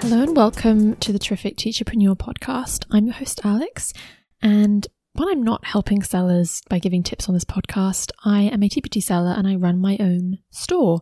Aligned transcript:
Hello 0.00 0.22
and 0.22 0.36
welcome 0.36 0.94
to 0.96 1.12
the 1.12 1.18
Terrific 1.18 1.56
Teacherpreneur 1.56 2.16
podcast. 2.16 2.86
I'm 2.90 3.06
your 3.06 3.16
host, 3.16 3.40
Alex, 3.44 3.92
and 4.40 4.86
when 5.14 5.28
I'm 5.28 5.42
not 5.42 5.66
helping 5.66 6.04
sellers 6.04 6.62
by 6.70 6.78
giving 6.78 7.02
tips 7.02 7.28
on 7.28 7.34
this 7.34 7.44
podcast, 7.44 8.12
I 8.24 8.42
am 8.42 8.62
a 8.62 8.68
TPT 8.68 9.02
seller 9.02 9.34
and 9.36 9.48
I 9.48 9.56
run 9.56 9.80
my 9.80 9.96
own 9.98 10.38
store. 10.50 11.00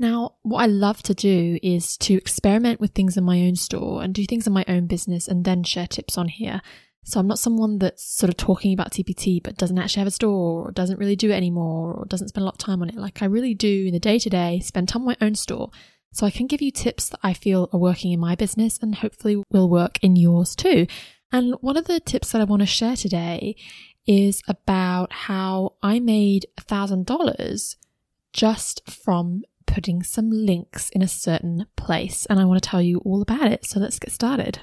Now, 0.00 0.34
what 0.42 0.62
I 0.62 0.66
love 0.66 1.00
to 1.04 1.14
do 1.14 1.60
is 1.62 1.96
to 1.98 2.14
experiment 2.14 2.80
with 2.80 2.90
things 2.90 3.16
in 3.16 3.22
my 3.22 3.40
own 3.42 3.54
store 3.54 4.02
and 4.02 4.12
do 4.12 4.26
things 4.26 4.48
in 4.48 4.52
my 4.52 4.64
own 4.66 4.88
business 4.88 5.28
and 5.28 5.44
then 5.44 5.62
share 5.62 5.86
tips 5.86 6.18
on 6.18 6.26
here. 6.26 6.60
So 7.04 7.20
I'm 7.20 7.28
not 7.28 7.38
someone 7.38 7.78
that's 7.78 8.02
sort 8.02 8.30
of 8.30 8.36
talking 8.36 8.72
about 8.72 8.90
TPT 8.90 9.40
but 9.42 9.56
doesn't 9.56 9.78
actually 9.78 10.00
have 10.00 10.08
a 10.08 10.10
store 10.10 10.68
or 10.68 10.72
doesn't 10.72 10.98
really 10.98 11.16
do 11.16 11.30
it 11.30 11.34
anymore 11.34 11.94
or 11.94 12.04
doesn't 12.06 12.28
spend 12.28 12.42
a 12.42 12.46
lot 12.46 12.54
of 12.54 12.58
time 12.58 12.82
on 12.82 12.88
it. 12.88 12.96
Like 12.96 13.22
I 13.22 13.26
really 13.26 13.54
do 13.54 13.84
in 13.86 13.92
the 13.92 14.00
day 14.00 14.18
to 14.18 14.28
day 14.28 14.60
spend 14.60 14.88
time 14.88 15.02
on 15.02 15.06
my 15.08 15.16
own 15.20 15.34
store 15.34 15.70
so 16.14 16.24
I 16.24 16.30
can 16.30 16.46
give 16.46 16.62
you 16.62 16.70
tips 16.70 17.08
that 17.08 17.18
I 17.24 17.32
feel 17.34 17.68
are 17.72 17.78
working 17.78 18.12
in 18.12 18.20
my 18.20 18.36
business 18.36 18.78
and 18.80 18.94
hopefully 18.94 19.42
will 19.50 19.68
work 19.68 19.98
in 20.00 20.14
yours 20.14 20.54
too. 20.54 20.86
And 21.32 21.54
one 21.60 21.76
of 21.76 21.86
the 21.86 21.98
tips 21.98 22.30
that 22.30 22.40
I 22.40 22.44
want 22.44 22.60
to 22.60 22.66
share 22.66 22.94
today 22.94 23.56
is 24.06 24.40
about 24.46 25.12
how 25.12 25.74
I 25.82 25.98
made 25.98 26.46
a 26.56 26.60
thousand 26.60 27.06
dollars 27.06 27.76
just 28.32 28.88
from 28.88 29.42
putting 29.66 30.04
some 30.04 30.30
links 30.30 30.88
in 30.90 31.02
a 31.02 31.08
certain 31.08 31.66
place. 31.76 32.26
And 32.26 32.38
I 32.38 32.44
want 32.44 32.62
to 32.62 32.68
tell 32.68 32.80
you 32.80 32.98
all 32.98 33.20
about 33.20 33.50
it. 33.50 33.64
So 33.64 33.80
let's 33.80 33.98
get 33.98 34.12
started. 34.12 34.60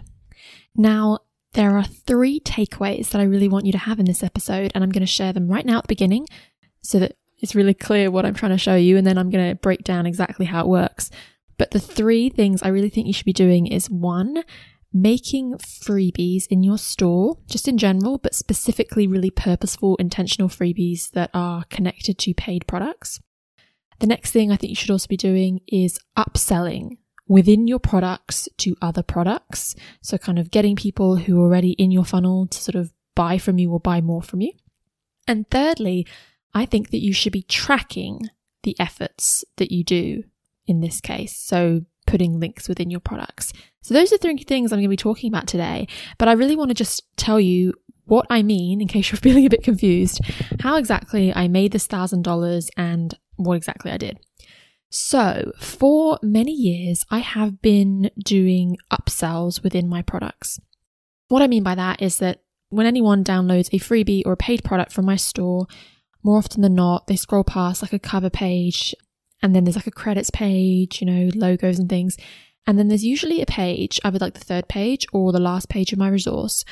Now, 0.73 1.19
there 1.51 1.77
are 1.77 1.83
three 1.83 2.39
takeaways 2.39 3.09
that 3.09 3.19
I 3.19 3.25
really 3.25 3.49
want 3.49 3.65
you 3.65 3.73
to 3.73 3.77
have 3.77 3.99
in 3.99 4.05
this 4.05 4.23
episode, 4.23 4.71
and 4.73 4.85
I'm 4.85 4.91
going 4.91 5.01
to 5.01 5.05
share 5.05 5.33
them 5.33 5.49
right 5.49 5.65
now 5.65 5.79
at 5.79 5.83
the 5.83 5.89
beginning 5.89 6.27
so 6.81 6.97
that 6.99 7.17
it's 7.39 7.55
really 7.55 7.73
clear 7.73 8.09
what 8.09 8.25
I'm 8.25 8.35
trying 8.35 8.53
to 8.53 8.57
show 8.57 8.75
you, 8.75 8.95
and 8.95 9.05
then 9.05 9.17
I'm 9.17 9.29
going 9.29 9.49
to 9.49 9.55
break 9.55 9.83
down 9.83 10.05
exactly 10.05 10.45
how 10.45 10.61
it 10.61 10.67
works. 10.67 11.09
But 11.61 11.69
the 11.69 11.79
three 11.79 12.29
things 12.29 12.63
I 12.63 12.69
really 12.69 12.89
think 12.89 13.05
you 13.05 13.13
should 13.13 13.23
be 13.23 13.33
doing 13.33 13.67
is 13.67 13.87
one, 13.87 14.43
making 14.91 15.59
freebies 15.59 16.47
in 16.49 16.63
your 16.63 16.79
store, 16.79 17.37
just 17.47 17.67
in 17.67 17.77
general, 17.77 18.17
but 18.17 18.33
specifically 18.33 19.05
really 19.05 19.29
purposeful, 19.29 19.95
intentional 19.97 20.49
freebies 20.49 21.11
that 21.11 21.29
are 21.35 21.65
connected 21.65 22.17
to 22.17 22.33
paid 22.33 22.65
products. 22.65 23.19
The 23.99 24.07
next 24.07 24.31
thing 24.31 24.51
I 24.51 24.55
think 24.55 24.71
you 24.71 24.75
should 24.75 24.89
also 24.89 25.05
be 25.07 25.17
doing 25.17 25.61
is 25.67 25.99
upselling 26.17 26.97
within 27.27 27.67
your 27.67 27.77
products 27.77 28.49
to 28.57 28.75
other 28.81 29.03
products. 29.03 29.75
So, 30.01 30.17
kind 30.17 30.39
of 30.39 30.49
getting 30.49 30.75
people 30.75 31.17
who 31.17 31.39
are 31.39 31.45
already 31.45 31.73
in 31.73 31.91
your 31.91 32.05
funnel 32.05 32.47
to 32.47 32.59
sort 32.59 32.73
of 32.73 32.91
buy 33.13 33.37
from 33.37 33.59
you 33.59 33.71
or 33.71 33.79
buy 33.79 34.01
more 34.01 34.23
from 34.23 34.41
you. 34.41 34.53
And 35.27 35.47
thirdly, 35.51 36.07
I 36.55 36.65
think 36.65 36.89
that 36.89 37.03
you 37.03 37.13
should 37.13 37.33
be 37.33 37.43
tracking 37.43 38.31
the 38.63 38.75
efforts 38.79 39.45
that 39.57 39.71
you 39.71 39.83
do 39.83 40.23
in 40.67 40.81
this 40.81 41.01
case. 41.01 41.37
So 41.37 41.81
putting 42.07 42.39
links 42.39 42.67
within 42.67 42.89
your 42.89 42.99
products. 42.99 43.53
So 43.81 43.93
those 43.93 44.11
are 44.11 44.17
three 44.17 44.37
things 44.37 44.71
I'm 44.71 44.77
going 44.79 44.85
to 44.85 44.89
be 44.89 44.97
talking 44.97 45.31
about 45.31 45.47
today, 45.47 45.87
but 46.17 46.27
I 46.27 46.33
really 46.33 46.55
want 46.55 46.69
to 46.69 46.75
just 46.75 47.03
tell 47.17 47.39
you 47.39 47.73
what 48.05 48.25
I 48.29 48.43
mean 48.43 48.81
in 48.81 48.87
case 48.87 49.11
you're 49.11 49.17
feeling 49.21 49.45
a 49.45 49.49
bit 49.49 49.63
confused, 49.63 50.21
how 50.59 50.77
exactly 50.77 51.33
I 51.33 51.47
made 51.47 51.71
this 51.71 51.87
thousand 51.87 52.23
dollars 52.23 52.69
and 52.75 53.17
what 53.35 53.55
exactly 53.55 53.91
I 53.91 53.97
did. 53.97 54.19
So, 54.93 55.53
for 55.57 56.19
many 56.21 56.51
years, 56.51 57.05
I 57.09 57.19
have 57.19 57.61
been 57.61 58.11
doing 58.25 58.77
upsells 58.91 59.63
within 59.63 59.87
my 59.87 60.01
products. 60.01 60.59
What 61.29 61.41
I 61.41 61.47
mean 61.47 61.63
by 61.63 61.75
that 61.75 62.01
is 62.01 62.17
that 62.17 62.41
when 62.67 62.85
anyone 62.85 63.23
downloads 63.23 63.69
a 63.71 63.79
freebie 63.79 64.23
or 64.25 64.33
a 64.33 64.37
paid 64.37 64.65
product 64.65 64.91
from 64.91 65.05
my 65.05 65.15
store, 65.15 65.65
more 66.23 66.37
often 66.37 66.61
than 66.61 66.75
not, 66.75 67.07
they 67.07 67.15
scroll 67.15 67.45
past 67.45 67.81
like 67.81 67.93
a 67.93 67.99
cover 67.99 68.29
page 68.29 68.93
and 69.41 69.55
then 69.55 69.63
there's 69.63 69.75
like 69.75 69.87
a 69.87 69.91
credits 69.91 70.29
page, 70.29 71.01
you 71.01 71.07
know, 71.07 71.29
logos 71.35 71.79
and 71.79 71.89
things. 71.89 72.17
And 72.67 72.77
then 72.77 72.87
there's 72.87 73.03
usually 73.03 73.41
a 73.41 73.45
page, 73.45 73.99
either 74.03 74.19
like 74.19 74.35
the 74.35 74.39
third 74.45 74.67
page 74.67 75.05
or 75.11 75.31
the 75.31 75.39
last 75.39 75.69
page 75.69 75.91
of 75.91 75.99
my 75.99 76.09
resource, 76.09 76.63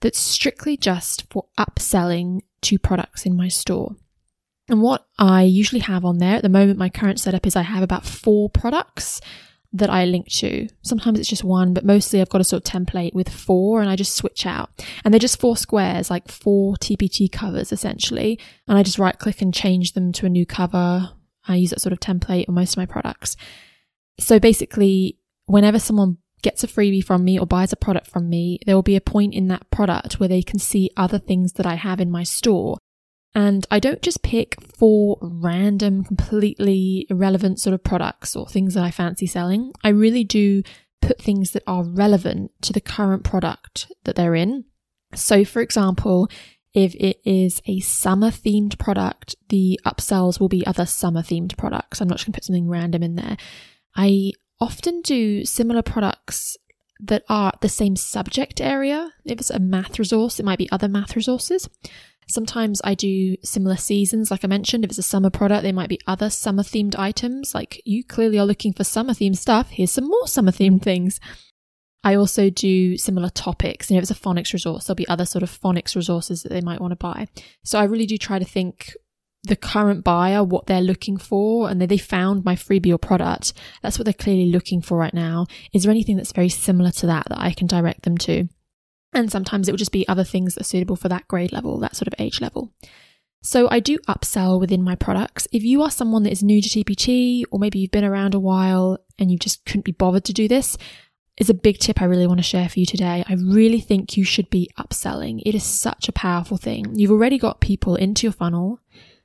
that's 0.00 0.18
strictly 0.18 0.76
just 0.76 1.30
for 1.30 1.46
upselling 1.58 2.40
to 2.62 2.78
products 2.78 3.26
in 3.26 3.36
my 3.36 3.48
store. 3.48 3.96
And 4.68 4.80
what 4.80 5.06
I 5.18 5.42
usually 5.42 5.80
have 5.80 6.04
on 6.04 6.18
there 6.18 6.36
at 6.36 6.42
the 6.42 6.48
moment, 6.48 6.78
my 6.78 6.88
current 6.88 7.20
setup 7.20 7.46
is 7.46 7.54
I 7.54 7.62
have 7.62 7.82
about 7.82 8.06
four 8.06 8.48
products 8.48 9.20
that 9.74 9.90
I 9.90 10.06
link 10.06 10.28
to. 10.34 10.68
Sometimes 10.82 11.18
it's 11.18 11.28
just 11.28 11.44
one, 11.44 11.74
but 11.74 11.84
mostly 11.84 12.20
I've 12.20 12.30
got 12.30 12.40
a 12.40 12.44
sort 12.44 12.66
of 12.66 12.72
template 12.72 13.12
with 13.12 13.28
four 13.28 13.80
and 13.80 13.90
I 13.90 13.96
just 13.96 14.14
switch 14.14 14.46
out. 14.46 14.70
And 15.04 15.12
they're 15.12 15.18
just 15.18 15.40
four 15.40 15.56
squares, 15.56 16.10
like 16.10 16.28
four 16.28 16.76
TPT 16.76 17.30
covers 17.30 17.72
essentially. 17.72 18.38
And 18.66 18.78
I 18.78 18.82
just 18.82 18.98
right 18.98 19.18
click 19.18 19.42
and 19.42 19.52
change 19.52 19.92
them 19.92 20.12
to 20.12 20.26
a 20.26 20.30
new 20.30 20.46
cover 20.46 21.10
I 21.46 21.56
use 21.56 21.70
that 21.70 21.80
sort 21.80 21.92
of 21.92 22.00
template 22.00 22.48
on 22.48 22.54
most 22.54 22.72
of 22.72 22.76
my 22.78 22.86
products. 22.86 23.36
So 24.18 24.38
basically, 24.38 25.18
whenever 25.46 25.78
someone 25.78 26.18
gets 26.42 26.62
a 26.62 26.66
freebie 26.66 27.04
from 27.04 27.24
me 27.24 27.38
or 27.38 27.46
buys 27.46 27.72
a 27.72 27.76
product 27.76 28.06
from 28.06 28.28
me, 28.28 28.58
there 28.66 28.74
will 28.74 28.82
be 28.82 28.96
a 28.96 29.00
point 29.00 29.34
in 29.34 29.48
that 29.48 29.68
product 29.70 30.20
where 30.20 30.28
they 30.28 30.42
can 30.42 30.58
see 30.58 30.90
other 30.96 31.18
things 31.18 31.54
that 31.54 31.66
I 31.66 31.74
have 31.74 32.00
in 32.00 32.10
my 32.10 32.22
store. 32.22 32.78
And 33.34 33.66
I 33.70 33.80
don't 33.80 34.02
just 34.02 34.22
pick 34.22 34.60
four 34.60 35.18
random, 35.20 36.04
completely 36.04 37.06
irrelevant 37.10 37.58
sort 37.58 37.74
of 37.74 37.82
products 37.82 38.36
or 38.36 38.46
things 38.46 38.74
that 38.74 38.84
I 38.84 38.92
fancy 38.92 39.26
selling. 39.26 39.72
I 39.82 39.88
really 39.88 40.22
do 40.22 40.62
put 41.02 41.20
things 41.20 41.50
that 41.50 41.64
are 41.66 41.82
relevant 41.82 42.52
to 42.62 42.72
the 42.72 42.80
current 42.80 43.24
product 43.24 43.90
that 44.04 44.14
they're 44.14 44.36
in. 44.36 44.64
So, 45.14 45.44
for 45.44 45.60
example, 45.60 46.28
if 46.74 46.94
it 46.96 47.20
is 47.24 47.62
a 47.66 47.80
summer 47.80 48.30
themed 48.30 48.78
product, 48.78 49.36
the 49.48 49.80
upsells 49.86 50.40
will 50.40 50.48
be 50.48 50.66
other 50.66 50.86
summer 50.86 51.22
themed 51.22 51.56
products. 51.56 52.00
I'm 52.00 52.08
not 52.08 52.18
just 52.18 52.26
going 52.26 52.32
to 52.32 52.36
put 52.38 52.44
something 52.44 52.68
random 52.68 53.02
in 53.02 53.14
there. 53.14 53.36
I 53.94 54.32
often 54.60 55.00
do 55.02 55.44
similar 55.44 55.82
products 55.82 56.56
that 57.00 57.22
are 57.28 57.52
the 57.60 57.68
same 57.68 57.94
subject 57.96 58.60
area. 58.60 59.12
If 59.24 59.38
it's 59.38 59.50
a 59.50 59.60
math 59.60 59.98
resource, 59.98 60.40
it 60.40 60.44
might 60.44 60.58
be 60.58 60.70
other 60.72 60.88
math 60.88 61.14
resources. 61.14 61.68
Sometimes 62.28 62.80
I 62.82 62.94
do 62.94 63.36
similar 63.42 63.76
seasons, 63.76 64.30
like 64.30 64.44
I 64.44 64.48
mentioned. 64.48 64.84
If 64.84 64.90
it's 64.90 64.98
a 64.98 65.02
summer 65.02 65.30
product, 65.30 65.62
there 65.62 65.72
might 65.72 65.88
be 65.88 66.00
other 66.06 66.30
summer 66.30 66.62
themed 66.62 66.98
items. 66.98 67.54
Like 67.54 67.82
you 67.84 68.02
clearly 68.02 68.38
are 68.38 68.46
looking 68.46 68.72
for 68.72 68.82
summer 68.82 69.12
themed 69.12 69.36
stuff. 69.36 69.70
Here's 69.70 69.90
some 69.92 70.08
more 70.08 70.26
summer 70.26 70.50
themed 70.50 70.82
things. 70.82 71.20
I 72.04 72.14
also 72.14 72.50
do 72.50 72.96
similar 72.98 73.30
topics. 73.30 73.90
You 73.90 73.94
know, 73.94 73.98
if 73.98 74.10
it's 74.10 74.10
a 74.10 74.22
phonics 74.22 74.52
resource, 74.52 74.84
there'll 74.84 74.94
be 74.94 75.08
other 75.08 75.24
sort 75.24 75.42
of 75.42 75.50
phonics 75.50 75.96
resources 75.96 76.42
that 76.42 76.50
they 76.50 76.60
might 76.60 76.80
want 76.80 76.92
to 76.92 76.96
buy. 76.96 77.26
So 77.64 77.78
I 77.78 77.84
really 77.84 78.06
do 78.06 78.18
try 78.18 78.38
to 78.38 78.44
think 78.44 78.94
the 79.44 79.56
current 79.56 80.04
buyer, 80.04 80.42
what 80.44 80.66
they're 80.66 80.80
looking 80.80 81.16
for, 81.16 81.68
and 81.68 81.80
they 81.80 81.98
found 81.98 82.44
my 82.44 82.54
freebie 82.54 82.92
or 82.92 82.98
product. 82.98 83.52
That's 83.82 83.98
what 83.98 84.04
they're 84.04 84.14
clearly 84.14 84.50
looking 84.50 84.80
for 84.82 84.96
right 84.98 85.14
now. 85.14 85.46
Is 85.72 85.82
there 85.82 85.90
anything 85.90 86.16
that's 86.16 86.32
very 86.32 86.48
similar 86.48 86.90
to 86.92 87.06
that 87.06 87.26
that 87.28 87.40
I 87.40 87.52
can 87.52 87.66
direct 87.66 88.02
them 88.02 88.18
to? 88.18 88.48
And 89.12 89.30
sometimes 89.30 89.68
it 89.68 89.72
will 89.72 89.78
just 89.78 89.92
be 89.92 90.08
other 90.08 90.24
things 90.24 90.54
that 90.54 90.62
are 90.62 90.64
suitable 90.64 90.96
for 90.96 91.08
that 91.08 91.28
grade 91.28 91.52
level, 91.52 91.78
that 91.80 91.96
sort 91.96 92.08
of 92.08 92.14
age 92.18 92.40
level. 92.40 92.72
So 93.42 93.68
I 93.70 93.78
do 93.78 93.98
upsell 94.08 94.58
within 94.58 94.82
my 94.82 94.94
products. 94.94 95.46
If 95.52 95.62
you 95.62 95.82
are 95.82 95.90
someone 95.90 96.22
that 96.22 96.32
is 96.32 96.42
new 96.42 96.62
to 96.62 96.68
TPT, 96.68 97.44
or 97.50 97.58
maybe 97.58 97.78
you've 97.78 97.90
been 97.90 98.04
around 98.04 98.34
a 98.34 98.40
while 98.40 98.98
and 99.18 99.30
you 99.30 99.38
just 99.38 99.66
couldn't 99.66 99.84
be 99.84 99.92
bothered 99.92 100.24
to 100.24 100.32
do 100.32 100.48
this, 100.48 100.78
is 101.36 101.50
a 101.50 101.54
big 101.54 101.78
tip 101.78 102.00
I 102.00 102.04
really 102.04 102.26
want 102.26 102.38
to 102.38 102.44
share 102.44 102.68
for 102.68 102.78
you 102.78 102.86
today. 102.86 103.24
I 103.28 103.34
really 103.34 103.80
think 103.80 104.16
you 104.16 104.24
should 104.24 104.48
be 104.50 104.70
upselling. 104.78 105.42
It 105.44 105.54
is 105.54 105.64
such 105.64 106.08
a 106.08 106.12
powerful 106.12 106.56
thing. 106.56 106.96
You've 106.96 107.10
already 107.10 107.38
got 107.38 107.60
people 107.60 107.96
into 107.96 108.26
your 108.26 108.32
funnel, 108.32 108.80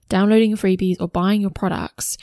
downloading 0.07 0.49
your 0.49 0.57
freebies 0.57 0.97
or 0.99 1.07
buying 1.07 1.41
your 1.41 1.51
products. 1.51 2.17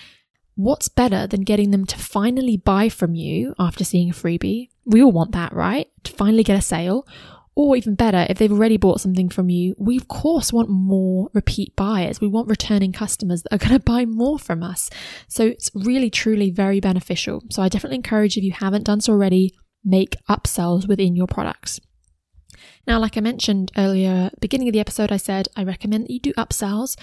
What's 0.56 0.88
better 0.88 1.26
than 1.26 1.42
getting 1.42 1.70
them 1.70 1.84
to 1.86 1.98
finally 1.98 2.56
buy 2.56 2.88
from 2.88 3.14
you 3.14 3.54
after 3.58 3.84
seeing 3.84 4.10
a 4.10 4.14
freebie? 4.14 4.70
We 4.84 5.02
all 5.02 5.12
want 5.12 5.32
that, 5.32 5.52
right? 5.52 5.88
To 6.04 6.12
finally 6.12 6.42
get 6.42 6.58
a 6.58 6.62
sale. 6.62 7.06
Or 7.54 7.74
even 7.74 7.94
better, 7.94 8.26
if 8.28 8.36
they've 8.36 8.52
already 8.52 8.76
bought 8.76 9.00
something 9.00 9.30
from 9.30 9.48
you, 9.48 9.74
we 9.78 9.96
of 9.96 10.08
course 10.08 10.52
want 10.52 10.68
more 10.68 11.30
repeat 11.32 11.74
buyers. 11.74 12.20
We 12.20 12.28
want 12.28 12.48
returning 12.48 12.92
customers 12.92 13.42
that 13.42 13.54
are 13.54 13.58
going 13.58 13.72
to 13.78 13.80
buy 13.80 14.04
more 14.04 14.38
from 14.38 14.62
us. 14.62 14.90
So 15.26 15.46
it's 15.46 15.70
really, 15.74 16.10
truly 16.10 16.50
very 16.50 16.80
beneficial. 16.80 17.42
So 17.50 17.62
I 17.62 17.68
definitely 17.68 17.96
encourage 17.96 18.36
if 18.36 18.44
you 18.44 18.52
haven't 18.52 18.84
done 18.84 19.00
so 19.00 19.14
already, 19.14 19.54
make 19.86 20.16
upsells 20.28 20.86
within 20.86 21.16
your 21.16 21.28
products. 21.28 21.80
Now, 22.86 22.98
like 22.98 23.16
I 23.16 23.20
mentioned 23.20 23.72
earlier, 23.76 24.30
beginning 24.40 24.68
of 24.68 24.72
the 24.72 24.80
episode, 24.80 25.10
I 25.10 25.16
said 25.16 25.48
I 25.56 25.64
recommend 25.64 26.04
that 26.04 26.12
you 26.12 26.20
do 26.20 26.32
upsells, 26.34 26.96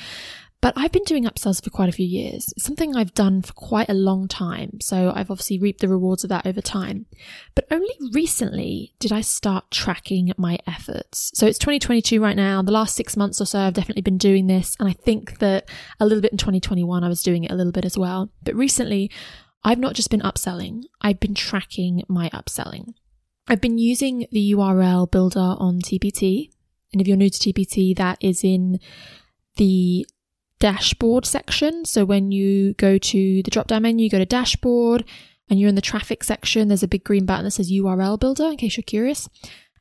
But 0.63 0.75
I've 0.77 0.93
been 0.93 1.03
doing 1.03 1.25
upsells 1.25 1.61
for 1.61 1.69
quite 1.71 1.89
a 1.89 1.91
few 1.91 2.05
years. 2.05 2.53
It's 2.55 2.63
something 2.63 2.95
I've 2.95 3.13
done 3.13 3.41
for 3.41 3.51
quite 3.51 3.89
a 3.89 3.93
long 3.93 4.29
time. 4.29 4.79
So 4.79 5.11
I've 5.13 5.29
obviously 5.29 5.59
reaped 5.59 5.81
the 5.81 5.89
rewards 5.89 6.23
of 6.23 6.29
that 6.29 6.47
over 6.47 6.61
time. 6.61 7.05
But 7.53 7.65
only 7.69 7.93
recently 8.13 8.93
did 8.97 9.11
I 9.11 9.19
start 9.19 9.71
tracking 9.71 10.31
my 10.37 10.57
efforts. 10.65 11.31
So 11.35 11.47
it's 11.47 11.59
2022 11.59 12.23
right 12.23 12.37
now. 12.37 12.61
The 12.61 12.71
last 12.71 12.95
six 12.95 13.17
months 13.17 13.41
or 13.41 13.45
so, 13.45 13.59
I've 13.59 13.73
definitely 13.73 14.03
been 14.03 14.17
doing 14.17 14.47
this. 14.47 14.77
And 14.79 14.87
I 14.87 14.93
think 14.93 15.39
that 15.39 15.67
a 15.99 16.05
little 16.05 16.21
bit 16.21 16.31
in 16.31 16.37
2021, 16.37 17.03
I 17.03 17.09
was 17.09 17.23
doing 17.23 17.43
it 17.43 17.51
a 17.51 17.55
little 17.55 17.73
bit 17.73 17.83
as 17.83 17.97
well. 17.97 18.29
But 18.41 18.55
recently, 18.55 19.11
I've 19.63 19.79
not 19.79 19.93
just 19.93 20.09
been 20.09 20.21
upselling, 20.21 20.83
I've 21.01 21.19
been 21.19 21.35
tracking 21.35 22.03
my 22.07 22.29
upselling. 22.29 22.93
I've 23.47 23.61
been 23.61 23.77
using 23.77 24.27
the 24.31 24.53
URL 24.53 25.09
builder 25.09 25.55
on 25.57 25.79
TPT. 25.79 26.49
And 26.91 27.01
if 27.01 27.07
you're 27.07 27.17
new 27.17 27.29
to 27.29 27.53
TPT, 27.53 27.95
that 27.97 28.17
is 28.21 28.43
in 28.43 28.79
the 29.57 30.05
dashboard 30.59 31.25
section. 31.25 31.85
So 31.85 32.05
when 32.05 32.31
you 32.31 32.73
go 32.75 32.97
to 32.97 33.43
the 33.43 33.51
drop 33.51 33.67
down 33.67 33.81
menu, 33.81 34.05
you 34.05 34.09
go 34.09 34.19
to 34.19 34.25
dashboard 34.25 35.03
and 35.49 35.59
you're 35.59 35.69
in 35.69 35.75
the 35.75 35.81
traffic 35.81 36.23
section, 36.23 36.67
there's 36.67 36.83
a 36.83 36.87
big 36.87 37.03
green 37.03 37.25
button 37.25 37.43
that 37.43 37.51
says 37.51 37.71
URL 37.71 38.19
builder 38.19 38.45
in 38.45 38.57
case 38.57 38.77
you're 38.77 38.83
curious. 38.83 39.27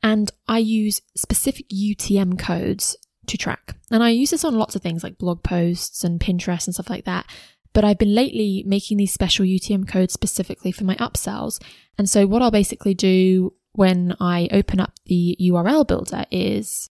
And 0.02 0.30
I 0.48 0.58
use 0.58 1.00
specific 1.16 1.68
UTM 1.68 2.38
codes 2.38 2.96
to 3.26 3.38
track. 3.38 3.76
And 3.90 4.02
I 4.02 4.10
use 4.10 4.30
this 4.30 4.44
on 4.44 4.58
lots 4.58 4.74
of 4.74 4.82
things 4.82 5.04
like 5.04 5.18
blog 5.18 5.44
posts 5.44 6.02
and 6.02 6.20
Pinterest 6.20 6.66
and 6.66 6.74
stuff 6.74 6.90
like 6.90 7.04
that. 7.04 7.26
But 7.72 7.84
I've 7.84 7.98
been 7.98 8.14
lately 8.14 8.62
making 8.66 8.98
these 8.98 9.12
special 9.12 9.46
UTM 9.46 9.88
codes 9.88 10.12
specifically 10.12 10.72
for 10.72 10.84
my 10.84 10.94
upsells. 10.96 11.62
And 11.96 12.08
so 12.08 12.26
what 12.26 12.42
I'll 12.42 12.50
basically 12.50 12.94
do 12.94 13.54
when 13.72 14.14
I 14.20 14.48
open 14.52 14.80
up 14.80 14.92
the 15.06 15.36
URL 15.40 15.86
builder 15.86 16.24
is 16.30 16.90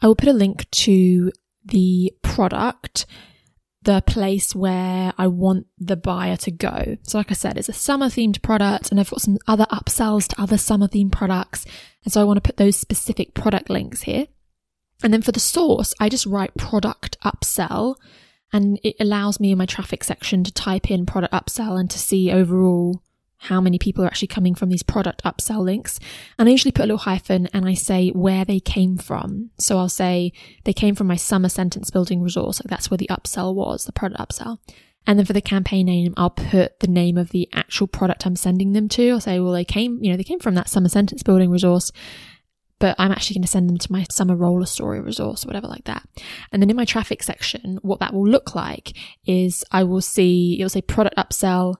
I 0.00 0.06
will 0.06 0.14
put 0.14 0.28
a 0.28 0.32
link 0.32 0.70
to 0.70 1.32
the 1.64 2.12
product, 2.22 3.06
the 3.82 4.02
place 4.02 4.54
where 4.54 5.12
I 5.18 5.26
want 5.26 5.66
the 5.78 5.96
buyer 5.96 6.36
to 6.38 6.50
go. 6.50 6.96
So, 7.02 7.18
like 7.18 7.30
I 7.30 7.34
said, 7.34 7.58
it's 7.58 7.68
a 7.68 7.72
summer 7.72 8.06
themed 8.06 8.42
product, 8.42 8.90
and 8.90 9.00
I've 9.00 9.10
got 9.10 9.20
some 9.20 9.38
other 9.46 9.66
upsells 9.66 10.28
to 10.28 10.40
other 10.40 10.58
summer 10.58 10.88
themed 10.88 11.12
products. 11.12 11.64
And 12.04 12.12
so 12.12 12.20
I 12.20 12.24
want 12.24 12.36
to 12.36 12.46
put 12.46 12.56
those 12.56 12.76
specific 12.76 13.34
product 13.34 13.68
links 13.70 14.02
here. 14.02 14.26
And 15.02 15.12
then 15.12 15.22
for 15.22 15.32
the 15.32 15.40
source, 15.40 15.92
I 15.98 16.08
just 16.08 16.26
write 16.26 16.56
product 16.56 17.18
upsell, 17.24 17.96
and 18.54 18.78
it 18.84 18.94
allows 19.00 19.40
me 19.40 19.50
in 19.50 19.58
my 19.58 19.66
traffic 19.66 20.04
section 20.04 20.44
to 20.44 20.52
type 20.52 20.88
in 20.88 21.06
product 21.06 21.34
upsell 21.34 21.78
and 21.78 21.90
to 21.90 21.98
see 21.98 22.30
overall 22.30 23.02
how 23.36 23.60
many 23.60 23.80
people 23.80 24.04
are 24.04 24.06
actually 24.06 24.28
coming 24.28 24.54
from 24.54 24.68
these 24.68 24.84
product 24.84 25.24
upsell 25.24 25.60
links. 25.60 25.98
And 26.38 26.48
I 26.48 26.52
usually 26.52 26.70
put 26.70 26.84
a 26.84 26.86
little 26.86 26.98
hyphen 26.98 27.48
and 27.52 27.66
I 27.66 27.74
say 27.74 28.10
where 28.10 28.44
they 28.44 28.60
came 28.60 28.96
from. 28.96 29.50
So 29.58 29.76
I'll 29.76 29.88
say 29.88 30.32
they 30.62 30.72
came 30.72 30.94
from 30.94 31.08
my 31.08 31.16
summer 31.16 31.48
sentence 31.48 31.90
building 31.90 32.22
resource. 32.22 32.60
Like 32.60 32.70
that's 32.70 32.92
where 32.92 32.96
the 32.96 33.10
upsell 33.10 33.56
was, 33.56 33.86
the 33.86 33.92
product 33.92 34.20
upsell. 34.20 34.58
And 35.04 35.18
then 35.18 35.26
for 35.26 35.32
the 35.32 35.42
campaign 35.42 35.86
name, 35.86 36.14
I'll 36.16 36.30
put 36.30 36.78
the 36.78 36.86
name 36.86 37.18
of 37.18 37.30
the 37.30 37.48
actual 37.52 37.88
product 37.88 38.24
I'm 38.24 38.36
sending 38.36 38.72
them 38.72 38.88
to. 38.90 39.10
I'll 39.10 39.20
say, 39.20 39.40
well, 39.40 39.52
they 39.52 39.64
came, 39.64 39.98
you 40.00 40.12
know, 40.12 40.16
they 40.16 40.24
came 40.24 40.38
from 40.38 40.54
that 40.54 40.68
summer 40.68 40.88
sentence 40.88 41.24
building 41.24 41.50
resource, 41.50 41.90
but 42.84 42.96
I'm 42.98 43.12
actually 43.12 43.36
going 43.36 43.44
to 43.44 43.48
send 43.48 43.70
them 43.70 43.78
to 43.78 43.90
my 43.90 44.04
summer 44.10 44.36
roller 44.36 44.66
story 44.66 45.00
resource 45.00 45.42
or 45.42 45.48
whatever 45.48 45.68
like 45.68 45.84
that. 45.84 46.06
And 46.52 46.60
then 46.60 46.68
in 46.68 46.76
my 46.76 46.84
traffic 46.84 47.22
section, 47.22 47.78
what 47.80 47.98
that 48.00 48.12
will 48.12 48.28
look 48.28 48.54
like 48.54 48.94
is 49.24 49.64
I 49.72 49.84
will 49.84 50.02
see, 50.02 50.58
it'll 50.58 50.68
say 50.68 50.82
product 50.82 51.16
upsell, 51.16 51.76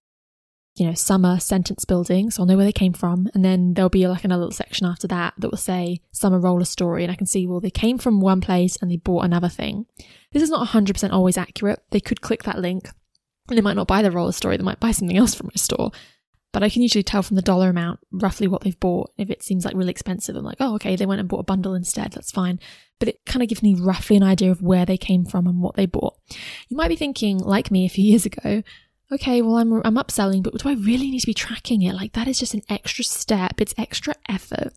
you 0.76 0.86
know, 0.86 0.94
summer 0.94 1.38
sentence 1.40 1.84
building. 1.84 2.30
So 2.30 2.40
I'll 2.40 2.46
know 2.46 2.56
where 2.56 2.64
they 2.64 2.72
came 2.72 2.94
from. 2.94 3.28
And 3.34 3.44
then 3.44 3.74
there'll 3.74 3.90
be 3.90 4.08
like 4.08 4.24
another 4.24 4.44
little 4.44 4.56
section 4.56 4.86
after 4.86 5.06
that 5.08 5.34
that 5.36 5.50
will 5.50 5.58
say 5.58 6.00
summer 6.10 6.40
roller 6.40 6.64
story. 6.64 7.02
And 7.02 7.12
I 7.12 7.16
can 7.16 7.26
see, 7.26 7.46
well, 7.46 7.60
they 7.60 7.68
came 7.68 7.98
from 7.98 8.22
one 8.22 8.40
place 8.40 8.78
and 8.80 8.90
they 8.90 8.96
bought 8.96 9.26
another 9.26 9.50
thing. 9.50 9.84
This 10.32 10.42
is 10.42 10.48
not 10.48 10.68
100% 10.68 11.12
always 11.12 11.36
accurate. 11.36 11.82
They 11.90 12.00
could 12.00 12.22
click 12.22 12.44
that 12.44 12.60
link 12.60 12.88
and 13.50 13.58
they 13.58 13.62
might 13.62 13.76
not 13.76 13.88
buy 13.88 14.00
the 14.00 14.10
roller 14.10 14.32
story. 14.32 14.56
They 14.56 14.64
might 14.64 14.80
buy 14.80 14.92
something 14.92 15.18
else 15.18 15.34
from 15.34 15.48
my 15.48 15.56
store. 15.56 15.90
But 16.54 16.62
I 16.62 16.70
can 16.70 16.82
usually 16.82 17.02
tell 17.02 17.24
from 17.24 17.34
the 17.34 17.42
dollar 17.42 17.68
amount 17.68 17.98
roughly 18.12 18.46
what 18.46 18.62
they've 18.62 18.78
bought. 18.78 19.10
If 19.18 19.28
it 19.28 19.42
seems 19.42 19.64
like 19.64 19.74
really 19.74 19.90
expensive, 19.90 20.36
I'm 20.36 20.44
like, 20.44 20.58
oh, 20.60 20.76
okay, 20.76 20.94
they 20.94 21.04
went 21.04 21.18
and 21.18 21.28
bought 21.28 21.40
a 21.40 21.42
bundle 21.42 21.74
instead. 21.74 22.12
That's 22.12 22.30
fine. 22.30 22.60
But 23.00 23.08
it 23.08 23.26
kind 23.26 23.42
of 23.42 23.48
gives 23.48 23.60
me 23.60 23.74
roughly 23.74 24.14
an 24.14 24.22
idea 24.22 24.52
of 24.52 24.62
where 24.62 24.86
they 24.86 24.96
came 24.96 25.24
from 25.24 25.48
and 25.48 25.60
what 25.60 25.74
they 25.74 25.86
bought. 25.86 26.16
You 26.68 26.76
might 26.76 26.90
be 26.90 26.94
thinking, 26.94 27.38
like 27.38 27.72
me 27.72 27.84
a 27.84 27.88
few 27.88 28.04
years 28.08 28.24
ago, 28.24 28.62
okay, 29.10 29.42
well, 29.42 29.56
I'm, 29.56 29.72
I'm 29.84 29.96
upselling, 29.96 30.44
but 30.44 30.56
do 30.56 30.68
I 30.68 30.74
really 30.74 31.10
need 31.10 31.18
to 31.18 31.26
be 31.26 31.34
tracking 31.34 31.82
it? 31.82 31.94
Like, 31.94 32.12
that 32.12 32.28
is 32.28 32.38
just 32.38 32.54
an 32.54 32.62
extra 32.68 33.04
step, 33.04 33.60
it's 33.60 33.74
extra 33.76 34.14
effort. 34.28 34.72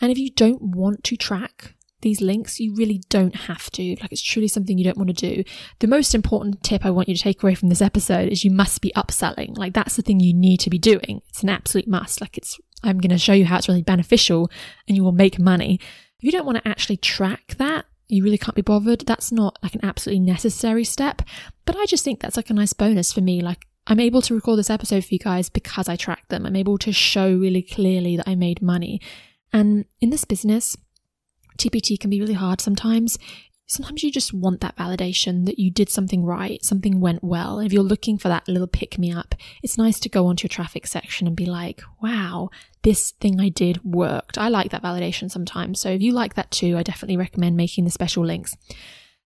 And 0.00 0.10
if 0.10 0.16
you 0.16 0.30
don't 0.30 0.62
want 0.62 1.04
to 1.04 1.16
track 1.18 1.74
these 2.00 2.20
links, 2.20 2.60
you 2.60 2.74
really 2.74 3.02
don't 3.08 3.34
have 3.34 3.70
to. 3.72 3.96
Like, 4.00 4.12
it's 4.12 4.22
truly 4.22 4.48
something 4.48 4.78
you 4.78 4.84
don't 4.84 4.98
want 4.98 5.16
to 5.16 5.34
do. 5.34 5.44
The 5.80 5.86
most 5.86 6.14
important 6.14 6.62
tip 6.62 6.84
I 6.84 6.90
want 6.90 7.08
you 7.08 7.14
to 7.14 7.22
take 7.22 7.42
away 7.42 7.54
from 7.54 7.68
this 7.68 7.82
episode 7.82 8.28
is 8.28 8.44
you 8.44 8.50
must 8.50 8.80
be 8.80 8.92
upselling. 8.96 9.56
Like, 9.56 9.74
that's 9.74 9.96
the 9.96 10.02
thing 10.02 10.20
you 10.20 10.34
need 10.34 10.58
to 10.60 10.70
be 10.70 10.78
doing. 10.78 11.22
It's 11.28 11.42
an 11.42 11.48
absolute 11.48 11.88
must. 11.88 12.20
Like, 12.20 12.38
it's, 12.38 12.58
I'm 12.82 12.98
going 12.98 13.10
to 13.10 13.18
show 13.18 13.32
you 13.32 13.46
how 13.46 13.58
it's 13.58 13.68
really 13.68 13.82
beneficial 13.82 14.50
and 14.86 14.96
you 14.96 15.02
will 15.02 15.12
make 15.12 15.38
money. 15.38 15.80
If 16.18 16.24
you 16.24 16.32
don't 16.32 16.46
want 16.46 16.58
to 16.58 16.68
actually 16.68 16.96
track 16.98 17.54
that, 17.58 17.86
you 18.08 18.24
really 18.24 18.38
can't 18.38 18.56
be 18.56 18.62
bothered. 18.62 19.00
That's 19.00 19.30
not 19.30 19.58
like 19.62 19.74
an 19.74 19.84
absolutely 19.84 20.20
necessary 20.20 20.84
step, 20.84 21.22
but 21.64 21.76
I 21.76 21.84
just 21.86 22.04
think 22.04 22.20
that's 22.20 22.36
like 22.36 22.50
a 22.50 22.54
nice 22.54 22.72
bonus 22.72 23.12
for 23.12 23.20
me. 23.20 23.42
Like 23.42 23.66
I'm 23.86 24.00
able 24.00 24.22
to 24.22 24.34
record 24.34 24.58
this 24.58 24.70
episode 24.70 25.04
for 25.04 25.14
you 25.14 25.18
guys 25.18 25.48
because 25.48 25.88
I 25.88 25.96
track 25.96 26.28
them. 26.28 26.46
I'm 26.46 26.56
able 26.56 26.78
to 26.78 26.92
show 26.92 27.30
really 27.30 27.62
clearly 27.62 28.16
that 28.16 28.28
I 28.28 28.34
made 28.34 28.62
money. 28.62 29.00
And 29.52 29.84
in 30.00 30.10
this 30.10 30.24
business, 30.24 30.76
TPT 31.58 31.98
can 31.98 32.10
be 32.10 32.20
really 32.20 32.34
hard 32.34 32.60
sometimes. 32.60 33.18
Sometimes 33.66 34.02
you 34.02 34.10
just 34.10 34.32
want 34.32 34.62
that 34.62 34.76
validation 34.76 35.44
that 35.44 35.58
you 35.58 35.70
did 35.70 35.90
something 35.90 36.24
right, 36.24 36.64
something 36.64 37.00
went 37.00 37.22
well. 37.22 37.58
If 37.58 37.70
you're 37.70 37.82
looking 37.82 38.16
for 38.16 38.28
that 38.28 38.48
little 38.48 38.66
pick 38.66 38.98
me 38.98 39.12
up, 39.12 39.34
it's 39.62 39.76
nice 39.76 40.00
to 40.00 40.08
go 40.08 40.26
onto 40.26 40.44
your 40.44 40.48
traffic 40.48 40.86
section 40.86 41.26
and 41.26 41.36
be 41.36 41.44
like, 41.44 41.82
wow, 42.02 42.48
this 42.82 43.10
thing 43.10 43.38
I 43.38 43.50
did 43.50 43.84
worked. 43.84 44.38
I 44.38 44.48
like 44.48 44.70
that 44.70 44.82
validation 44.82 45.30
sometimes. 45.30 45.80
So 45.80 45.90
if 45.90 46.00
you 46.00 46.12
like 46.12 46.32
that 46.34 46.50
too, 46.50 46.78
I 46.78 46.82
definitely 46.82 47.18
recommend 47.18 47.58
making 47.58 47.84
the 47.84 47.90
special 47.90 48.24
links. 48.24 48.56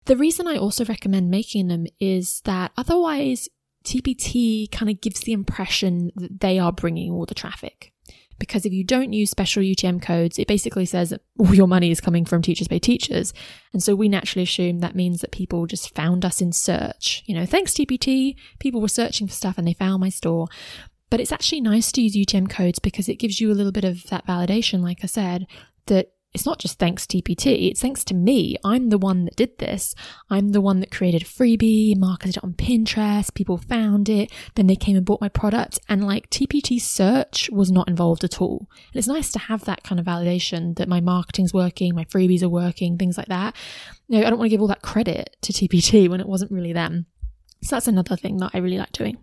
The 0.06 0.16
reason 0.16 0.48
I 0.48 0.56
also 0.56 0.84
recommend 0.84 1.30
making 1.30 1.68
them 1.68 1.86
is 2.00 2.40
that 2.44 2.72
otherwise 2.76 3.48
TPT 3.84 4.70
kind 4.72 4.90
of 4.90 5.00
gives 5.00 5.20
the 5.20 5.32
impression 5.32 6.10
that 6.16 6.40
they 6.40 6.58
are 6.58 6.72
bringing 6.72 7.12
all 7.12 7.26
the 7.26 7.34
traffic. 7.34 7.91
Because 8.42 8.66
if 8.66 8.72
you 8.72 8.82
don't 8.82 9.12
use 9.12 9.30
special 9.30 9.62
UTM 9.62 10.02
codes, 10.02 10.36
it 10.36 10.48
basically 10.48 10.84
says 10.84 11.10
that 11.10 11.20
all 11.38 11.54
your 11.54 11.68
money 11.68 11.92
is 11.92 12.00
coming 12.00 12.24
from 12.24 12.42
Teachers 12.42 12.66
Pay 12.66 12.80
Teachers. 12.80 13.32
And 13.72 13.80
so 13.80 13.94
we 13.94 14.08
naturally 14.08 14.42
assume 14.42 14.80
that 14.80 14.96
means 14.96 15.20
that 15.20 15.30
people 15.30 15.64
just 15.66 15.94
found 15.94 16.24
us 16.24 16.40
in 16.40 16.50
search. 16.50 17.22
You 17.26 17.36
know, 17.36 17.46
thanks 17.46 17.72
TPT, 17.72 18.34
people 18.58 18.80
were 18.80 18.88
searching 18.88 19.28
for 19.28 19.32
stuff 19.32 19.58
and 19.58 19.66
they 19.66 19.74
found 19.74 20.00
my 20.00 20.08
store. 20.08 20.48
But 21.08 21.20
it's 21.20 21.30
actually 21.30 21.60
nice 21.60 21.92
to 21.92 22.02
use 22.02 22.16
UTM 22.16 22.50
codes 22.50 22.80
because 22.80 23.08
it 23.08 23.20
gives 23.20 23.40
you 23.40 23.52
a 23.52 23.54
little 23.54 23.70
bit 23.70 23.84
of 23.84 24.08
that 24.08 24.26
validation, 24.26 24.82
like 24.82 25.04
I 25.04 25.06
said, 25.06 25.46
that 25.86 26.08
it's 26.34 26.46
not 26.46 26.58
just 26.58 26.78
thanks 26.78 27.04
TPT, 27.04 27.70
it's 27.70 27.82
thanks 27.82 28.04
to 28.04 28.14
me. 28.14 28.56
I'm 28.64 28.88
the 28.88 28.98
one 28.98 29.24
that 29.26 29.36
did 29.36 29.58
this. 29.58 29.94
I'm 30.30 30.50
the 30.50 30.60
one 30.60 30.80
that 30.80 30.90
created 30.90 31.22
a 31.22 31.26
freebie, 31.26 31.96
marketed 31.96 32.38
it 32.38 32.44
on 32.44 32.54
Pinterest, 32.54 33.34
people 33.34 33.58
found 33.58 34.08
it, 34.08 34.32
then 34.54 34.66
they 34.66 34.76
came 34.76 34.96
and 34.96 35.04
bought 35.04 35.20
my 35.20 35.28
product. 35.28 35.78
And 35.88 36.06
like 36.06 36.30
TPT 36.30 36.80
search 36.80 37.50
was 37.50 37.70
not 37.70 37.88
involved 37.88 38.24
at 38.24 38.40
all. 38.40 38.68
And 38.92 38.98
it's 38.98 39.08
nice 39.08 39.30
to 39.32 39.38
have 39.38 39.64
that 39.66 39.82
kind 39.82 40.00
of 40.00 40.06
validation 40.06 40.76
that 40.76 40.88
my 40.88 41.00
marketing's 41.00 41.52
working, 41.52 41.94
my 41.94 42.04
freebies 42.04 42.42
are 42.42 42.48
working, 42.48 42.96
things 42.96 43.18
like 43.18 43.28
that. 43.28 43.54
Know, 44.08 44.18
I 44.18 44.30
don't 44.30 44.38
want 44.38 44.46
to 44.46 44.50
give 44.50 44.60
all 44.60 44.68
that 44.68 44.82
credit 44.82 45.36
to 45.42 45.52
TPT 45.52 46.08
when 46.08 46.20
it 46.20 46.28
wasn't 46.28 46.52
really 46.52 46.72
them. 46.72 47.06
So 47.62 47.76
that's 47.76 47.88
another 47.88 48.16
thing 48.16 48.38
that 48.38 48.50
I 48.54 48.58
really 48.58 48.78
like 48.78 48.92
doing. 48.92 49.18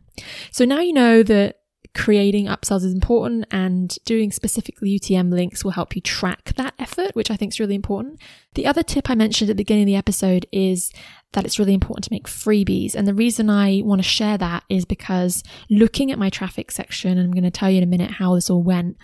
So 0.51 0.65
now 0.65 0.79
you 0.79 0.93
know 0.93 1.23
that 1.23 1.58
creating 1.95 2.45
upsells 2.45 2.83
is 2.83 2.93
important 2.93 3.45
and 3.51 3.97
doing 4.05 4.31
specifically 4.31 4.99
UTM 4.99 5.31
links 5.31 5.63
will 5.63 5.71
help 5.71 5.95
you 5.95 6.01
track 6.01 6.53
that 6.55 6.73
effort, 6.77 7.15
which 7.15 7.31
I 7.31 7.35
think 7.35 7.53
is 7.53 7.59
really 7.59 7.75
important. 7.75 8.19
The 8.53 8.67
other 8.67 8.83
tip 8.83 9.09
I 9.09 9.15
mentioned 9.15 9.49
at 9.49 9.57
the 9.57 9.61
beginning 9.61 9.83
of 9.83 9.87
the 9.87 9.95
episode 9.95 10.45
is 10.51 10.91
that 11.33 11.45
it's 11.45 11.59
really 11.59 11.73
important 11.73 12.03
to 12.05 12.13
make 12.13 12.27
freebies. 12.27 12.95
And 12.95 13.07
the 13.07 13.13
reason 13.13 13.49
I 13.49 13.81
want 13.83 14.01
to 14.01 14.07
share 14.07 14.37
that 14.37 14.63
is 14.69 14.85
because 14.85 15.43
looking 15.69 16.11
at 16.11 16.19
my 16.19 16.29
traffic 16.29 16.71
section, 16.71 17.17
and 17.17 17.21
I'm 17.21 17.31
going 17.31 17.43
to 17.43 17.51
tell 17.51 17.69
you 17.69 17.77
in 17.77 17.83
a 17.83 17.87
minute 17.87 18.11
how 18.11 18.35
this 18.35 18.49
all 18.49 18.63
went, 18.63 18.97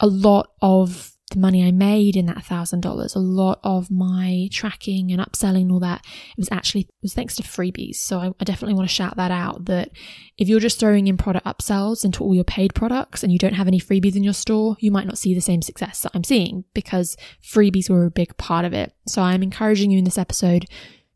a 0.00 0.06
lot 0.06 0.50
of 0.60 1.13
the 1.30 1.38
money 1.38 1.66
I 1.66 1.72
made 1.72 2.16
in 2.16 2.26
that 2.26 2.44
thousand 2.44 2.80
dollars, 2.80 3.14
a 3.14 3.18
lot 3.18 3.60
of 3.64 3.90
my 3.90 4.48
tracking 4.52 5.10
and 5.10 5.20
upselling 5.20 5.62
and 5.62 5.72
all 5.72 5.80
that, 5.80 6.04
it 6.04 6.38
was 6.38 6.50
actually 6.52 6.82
it 6.82 7.02
was 7.02 7.14
thanks 7.14 7.36
to 7.36 7.42
freebies. 7.42 7.96
So 7.96 8.18
I, 8.18 8.28
I, 8.38 8.44
definitely 8.44 8.74
want 8.74 8.88
to 8.88 8.94
shout 8.94 9.16
that 9.16 9.30
out 9.30 9.64
that 9.66 9.90
if 10.36 10.48
you're 10.48 10.60
just 10.60 10.78
throwing 10.78 11.06
in 11.06 11.16
product 11.16 11.46
upsells 11.46 12.04
into 12.04 12.22
all 12.22 12.34
your 12.34 12.44
paid 12.44 12.74
products 12.74 13.22
and 13.22 13.32
you 13.32 13.38
don't 13.38 13.54
have 13.54 13.68
any 13.68 13.80
freebies 13.80 14.16
in 14.16 14.22
your 14.22 14.34
store, 14.34 14.76
you 14.80 14.90
might 14.90 15.06
not 15.06 15.18
see 15.18 15.34
the 15.34 15.40
same 15.40 15.62
success 15.62 16.02
that 16.02 16.12
I'm 16.14 16.24
seeing 16.24 16.64
because 16.74 17.16
freebies 17.42 17.88
were 17.88 18.04
a 18.04 18.10
big 18.10 18.36
part 18.36 18.64
of 18.64 18.72
it. 18.72 18.92
So 19.06 19.22
I'm 19.22 19.42
encouraging 19.42 19.90
you 19.90 19.98
in 19.98 20.04
this 20.04 20.18
episode 20.18 20.66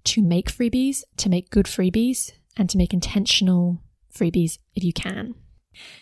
to 0.05 0.23
make 0.23 0.51
freebies, 0.51 1.03
to 1.19 1.29
make 1.29 1.51
good 1.51 1.67
freebies, 1.67 2.33
and 2.57 2.71
to 2.71 2.79
make 2.79 2.95
intentional 2.95 3.83
freebies 4.13 4.59
if 4.75 4.83
you 4.83 4.93
can. 4.93 5.35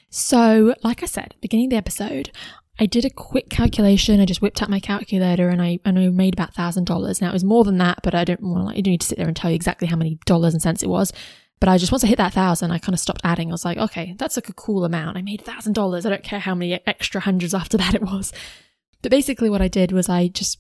So, 0.09 0.75
like 0.83 1.03
I 1.03 1.07
said, 1.07 1.35
beginning 1.41 1.67
of 1.67 1.71
the 1.71 1.77
episode, 1.77 2.31
I 2.79 2.87
did 2.87 3.05
a 3.05 3.11
quick 3.11 3.49
calculation. 3.49 4.21
I 4.21 4.27
just 4.27 4.43
whipped 4.43 4.63
out 4.63 4.69
my 4.69 4.81
calculator 4.81 5.49
and 5.49 5.63
I 5.63 5.79
and 5.85 5.99
I 5.99 6.09
made 6.09 6.35
about 6.35 6.55
thousand 6.55 6.85
dollars. 6.85 7.21
Now 7.21 7.31
it 7.31 7.35
was 7.35 7.45
more 7.45 7.65
than 7.65 7.79
that, 7.79 8.01
but 8.03 8.15
I 8.15 8.25
don't 8.25 8.43
want 8.43 8.67
like, 8.67 8.77
I 8.77 8.81
don't 8.81 8.93
need 8.93 9.01
to 9.01 9.07
sit 9.07 9.19
there 9.19 9.27
and 9.27 9.37
tell 9.37 9.51
you 9.51 9.57
exactly 9.57 9.89
how 9.89 9.97
many 9.97 10.19
dollars 10.27 10.53
and 10.53 10.63
cents 10.63 10.83
it 10.83 10.89
was. 10.89 11.13
But 11.59 11.71
I 11.71 11.79
just 11.79 11.91
once 11.91 12.05
I 12.05 12.09
hit 12.09 12.19
that 12.19 12.35
thousand, 12.35 12.71
I 12.71 12.79
kind 12.79 12.93
of 12.93 13.01
stopped 13.01 13.23
adding. 13.25 13.49
I 13.49 13.53
was 13.53 13.65
like, 13.65 13.79
okay, 13.79 14.15
that's 14.19 14.37
like 14.37 14.51
a 14.51 14.55
cool 14.55 14.85
amount. 14.85 15.17
I 15.17 15.23
made 15.23 15.41
thousand 15.41 15.73
dollars. 15.73 16.05
I 16.05 16.11
don't 16.11 16.23
care 16.23 16.39
how 16.39 16.55
many 16.55 16.75
extra 16.87 17.21
hundreds 17.21 17.55
after 17.55 17.79
that 17.79 17.95
it 17.95 18.03
was. 18.03 18.33
But 19.01 19.11
basically, 19.11 19.49
what 19.49 19.63
I 19.63 19.69
did 19.69 19.93
was 19.93 20.09
I 20.09 20.29
just 20.29 20.59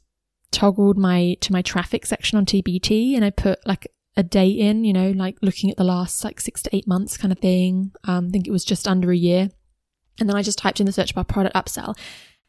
toggled 0.52 0.96
my 0.96 1.36
to 1.42 1.52
my 1.52 1.60
traffic 1.60 2.06
section 2.06 2.38
on 2.38 2.46
TPT, 2.46 3.14
and 3.14 3.24
I 3.26 3.30
put 3.30 3.58
like 3.66 3.88
a 4.16 4.22
date 4.22 4.58
in, 4.58 4.84
you 4.84 4.94
know, 4.94 5.10
like 5.10 5.36
looking 5.42 5.70
at 5.70 5.76
the 5.76 5.84
last 5.84 6.24
like 6.24 6.40
six 6.40 6.62
to 6.62 6.74
eight 6.74 6.88
months 6.88 7.18
kind 7.18 7.32
of 7.32 7.38
thing. 7.38 7.92
Um, 8.04 8.28
I 8.28 8.30
think 8.30 8.48
it 8.48 8.52
was 8.52 8.64
just 8.64 8.88
under 8.88 9.10
a 9.10 9.16
year. 9.16 9.50
And 10.18 10.28
then 10.28 10.36
I 10.36 10.42
just 10.42 10.58
typed 10.58 10.80
in 10.80 10.86
the 10.86 10.92
search 10.92 11.14
bar 11.14 11.24
product 11.24 11.54
upsell. 11.54 11.96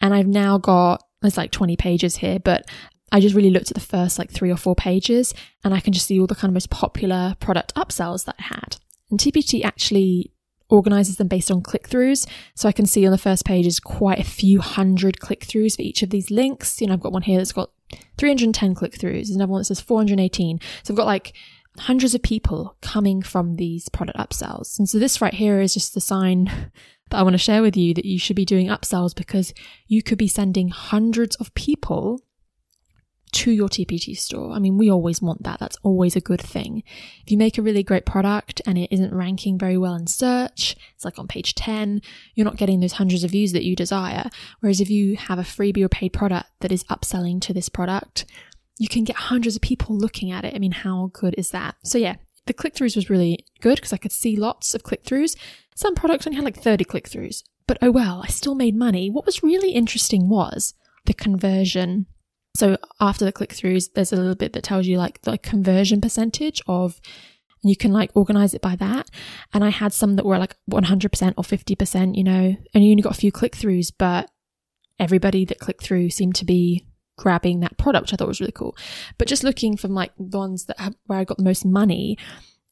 And 0.01 0.13
I've 0.13 0.27
now 0.27 0.57
got, 0.57 1.03
there's 1.21 1.38
like 1.38 1.51
20 1.51 1.75
pages 1.75 2.17
here, 2.17 2.39
but 2.39 2.65
I 3.12 3.19
just 3.19 3.36
really 3.36 3.50
looked 3.50 3.71
at 3.71 3.75
the 3.75 3.79
first 3.79 4.19
like 4.19 4.31
three 4.31 4.51
or 4.51 4.57
four 4.57 4.75
pages 4.75 5.33
and 5.63 5.74
I 5.74 5.79
can 5.79 5.93
just 5.93 6.07
see 6.07 6.19
all 6.19 6.27
the 6.27 6.36
kind 6.36 6.50
of 6.50 6.53
most 6.53 6.69
popular 6.69 7.36
product 7.39 7.74
upsells 7.75 8.25
that 8.25 8.36
I 8.39 8.43
had. 8.43 8.77
And 9.09 9.19
TPT 9.19 9.63
actually 9.63 10.33
organizes 10.69 11.15
them 11.15 11.27
based 11.27 11.50
on 11.50 11.62
click 11.62 11.88
throughs. 11.88 12.27
So 12.55 12.67
I 12.67 12.74
can 12.74 12.86
see 12.86 13.05
on 13.05 13.12
the 13.12 13.17
first 13.17 13.45
page 13.45 13.65
is 13.65 13.79
quite 13.79 14.19
a 14.19 14.25
few 14.25 14.59
hundred 14.59 15.19
click 15.19 15.41
throughs 15.41 15.77
for 15.77 15.81
each 15.81 16.03
of 16.03 16.09
these 16.09 16.29
links. 16.29 16.81
You 16.81 16.88
know, 16.88 16.93
I've 16.93 17.00
got 17.00 17.13
one 17.13 17.21
here 17.21 17.38
that's 17.38 17.53
got 17.53 17.71
310 18.17 18.75
click 18.75 18.93
throughs. 18.93 19.27
There's 19.27 19.29
another 19.31 19.51
one 19.51 19.62
that 19.62 19.65
says 19.65 19.79
418. 19.79 20.59
So 20.83 20.93
I've 20.93 20.97
got 20.97 21.05
like 21.05 21.33
hundreds 21.77 22.15
of 22.15 22.22
people 22.22 22.75
coming 22.81 23.22
from 23.22 23.55
these 23.55 23.89
product 23.89 24.17
upsells. 24.17 24.77
And 24.79 24.89
so 24.89 25.00
this 25.00 25.22
right 25.22 25.34
here 25.34 25.60
is 25.60 25.74
just 25.74 25.93
the 25.93 26.01
sign 26.01 26.46
that 27.10 27.17
I 27.17 27.24
want 27.24 27.34
to 27.34 27.39
share 27.39 27.62
with 27.62 27.77
you 27.77 27.93
that 27.93 28.05
you 28.05 28.19
should 28.19 28.36
be 28.36 28.46
doing 28.46 28.67
upsells 28.67 29.15
because 29.15 29.53
you 29.88 30.03
could 30.03 30.17
be 30.17 30.27
sending 30.27 30.69
hundreds 30.69 31.36
of 31.38 31.53
people 31.53 32.22
to 33.34 33.51
your 33.51 33.67
TPT 33.67 34.17
store. 34.17 34.51
I 34.51 34.60
mean, 34.60 34.77
we 34.77 34.89
always 34.89 35.22
want 35.22 35.43
that. 35.43 35.60
That's 35.60 35.77
always 35.84 36.15
a 36.15 36.22
good 36.22 36.41
thing. 36.41 36.84
If 37.24 37.31
you 37.31 37.38
make 37.38 37.57
a 37.57 37.62
really 37.62 37.84
great 37.84 38.05
product 38.05 38.62
and 38.65 38.77
it 38.77 38.91
isn't 38.91 39.13
ranking 39.13 39.57
very 39.57 39.77
well 39.77 39.96
in 39.96 40.07
search, 40.07 40.75
it's 40.96 41.05
like 41.05 41.19
on 41.19 41.27
page 41.27 41.53
10, 41.55 42.01
you're 42.36 42.46
not 42.46 42.57
getting 42.57 42.79
those 42.79 42.93
hundreds 42.93 43.24
of 43.24 43.31
views 43.31 43.51
that 43.51 43.65
you 43.65 43.75
desire. 43.75 44.29
Whereas 44.62 44.79
if 44.79 44.89
you 44.89 45.17
have 45.17 45.39
a 45.39 45.43
freebie 45.43 45.84
or 45.84 45.89
paid 45.89 46.13
product 46.13 46.50
that 46.62 46.72
is 46.72 46.86
upselling 46.86 47.41
to 47.41 47.53
this 47.53 47.69
product, 47.69 48.25
you 48.77 48.88
can 48.88 49.03
get 49.03 49.15
hundreds 49.15 49.55
of 49.55 49.62
people 49.62 49.98
looking 49.98 50.31
at 50.31 50.46
it. 50.46 50.55
I 50.55 50.60
mean, 50.60 50.72
how 50.72 51.10
good 51.13 51.36
is 51.38 51.51
that? 51.51 51.75
So 51.84 51.98
yeah, 51.98 52.15
the 52.46 52.53
click 52.53 52.75
throughs 52.75 52.96
was 52.96 53.10
really 53.10 53.46
good 53.62 53.75
because 53.75 53.93
I 53.93 53.98
could 53.98 54.12
see 54.12 54.36
lots 54.36 54.74
of 54.74 54.84
click 54.84 55.03
throughs. 55.03 55.36
Some 55.75 55.96
products 55.96 56.25
only 56.27 56.36
had 56.36 56.46
like 56.46 56.57
30 56.57 56.84
click 56.86 57.10
throughs, 57.10 57.43
but 57.67 57.77
oh 57.81 57.91
well, 57.91 58.22
I 58.24 58.27
still 58.27 58.55
made 58.55 58.75
money. 58.75 59.10
What 59.10 59.25
was 59.25 59.43
really 59.43 59.72
interesting 59.72 60.29
was 60.29 60.74
the 61.05 61.13
conversion 61.13 62.07
so 62.57 62.75
after 63.00 63.24
the 63.24 63.31
click 63.31 63.51
throughs, 63.51 63.93
there's 63.93 64.12
a 64.12 64.15
little 64.15 64.34
bit 64.34 64.53
that 64.53 64.63
tells 64.63 64.88
you 64.88 64.98
like 64.98 65.22
the 65.22 65.38
conversion 65.38 66.01
percentage 66.01 66.60
of, 66.67 67.00
and 67.62 67.69
you 67.69 67.77
can 67.77 67.93
like 67.93 68.10
organize 68.15 68.55
it 68.55 68.63
by 68.63 68.75
that. 68.77 69.12
And 69.53 69.63
I 69.63 69.69
had 69.69 69.93
some 69.93 70.15
that 70.15 70.25
were 70.25 70.39
like 70.39 70.55
100% 70.72 71.34
or 71.38 71.43
50%, 71.43 72.17
you 72.17 72.24
know, 72.24 72.55
and 72.74 72.84
you 72.84 72.89
only 72.89 73.03
got 73.03 73.12
a 73.12 73.19
few 73.22 73.31
click 73.31 73.55
throughs, 73.55 73.91
but 73.96 74.31
everybody 74.98 75.46
that 75.46 75.60
clicked 75.60 75.84
through 75.84 76.10
seemed 76.10 76.34
to 76.34 76.46
be 76.46 76.87
grabbing 77.17 77.59
that 77.59 77.77
product, 77.77 78.03
which 78.03 78.13
I 78.13 78.17
thought 78.17 78.27
was 78.27 78.39
really 78.39 78.53
cool. 78.53 78.75
But 79.17 79.27
just 79.27 79.43
looking 79.43 79.75
from 79.75 79.93
like 79.93 80.12
the 80.17 80.38
ones 80.38 80.65
that 80.65 80.79
have, 80.79 80.95
where 81.05 81.19
I 81.19 81.24
got 81.24 81.38
the 81.38 81.43
most 81.43 81.65
money, 81.65 82.17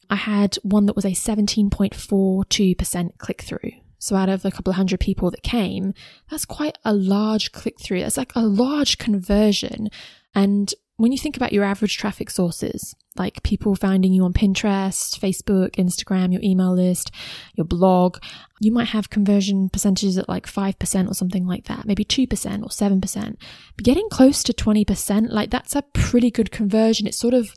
I 0.10 0.16
had 0.16 0.56
one 0.64 0.86
that 0.86 0.96
was 0.96 1.06
a 1.06 1.10
17.42% 1.10 3.18
click 3.18 3.42
through. 3.42 3.72
So 3.98 4.16
out 4.16 4.30
of 4.30 4.46
a 4.46 4.52
couple 4.52 4.70
of 4.70 4.76
hundred 4.76 5.00
people 5.00 5.32
that 5.32 5.42
came, 5.42 5.96
that's 6.30 6.46
quite 6.46 6.78
a 6.86 6.94
large 6.94 7.52
click 7.52 7.82
through. 7.82 8.02
That's 8.02 8.18
like 8.18 8.36
a 8.36 8.46
large 8.46 9.00
conversion. 9.00 9.90
And 10.36 10.72
when 10.98 11.12
you 11.12 11.18
think 11.18 11.36
about 11.36 11.54
your 11.54 11.64
average 11.64 11.98
traffic 11.98 12.30
sources, 12.30 12.96
like 13.18 13.44
people 13.44 13.76
finding 13.76 14.14
you 14.14 14.24
on 14.24 14.34
Pinterest, 14.34 15.18
Facebook, 15.18 15.72
Instagram, 15.76 16.32
your 16.32 16.42
email 16.44 16.74
list, 16.74 17.12
your 17.54 17.66
blog, 17.66 18.18
you 18.60 18.72
might 18.72 18.90
have 18.90 19.10
conversion 19.10 19.70
percentages 19.70 20.18
at 20.18 20.30
like 20.30 20.46
5% 20.48 21.10
or 21.10 21.14
something 21.14 21.46
like 21.46 21.66
that, 21.66 21.86
maybe 21.86 22.04
2% 22.04 22.26
or 22.64 22.70
7%. 22.70 23.36
But 23.76 23.86
getting 23.86 24.10
close 24.10 24.44
to 24.44 24.54
20%, 24.54 25.30
like 25.30 25.50
that's 25.50 25.76
a 25.76 25.84
pretty 25.94 26.32
good 26.32 26.52
conversion. 26.52 27.08
It's 27.08 27.18
sort 27.18 27.34
of 27.34 27.56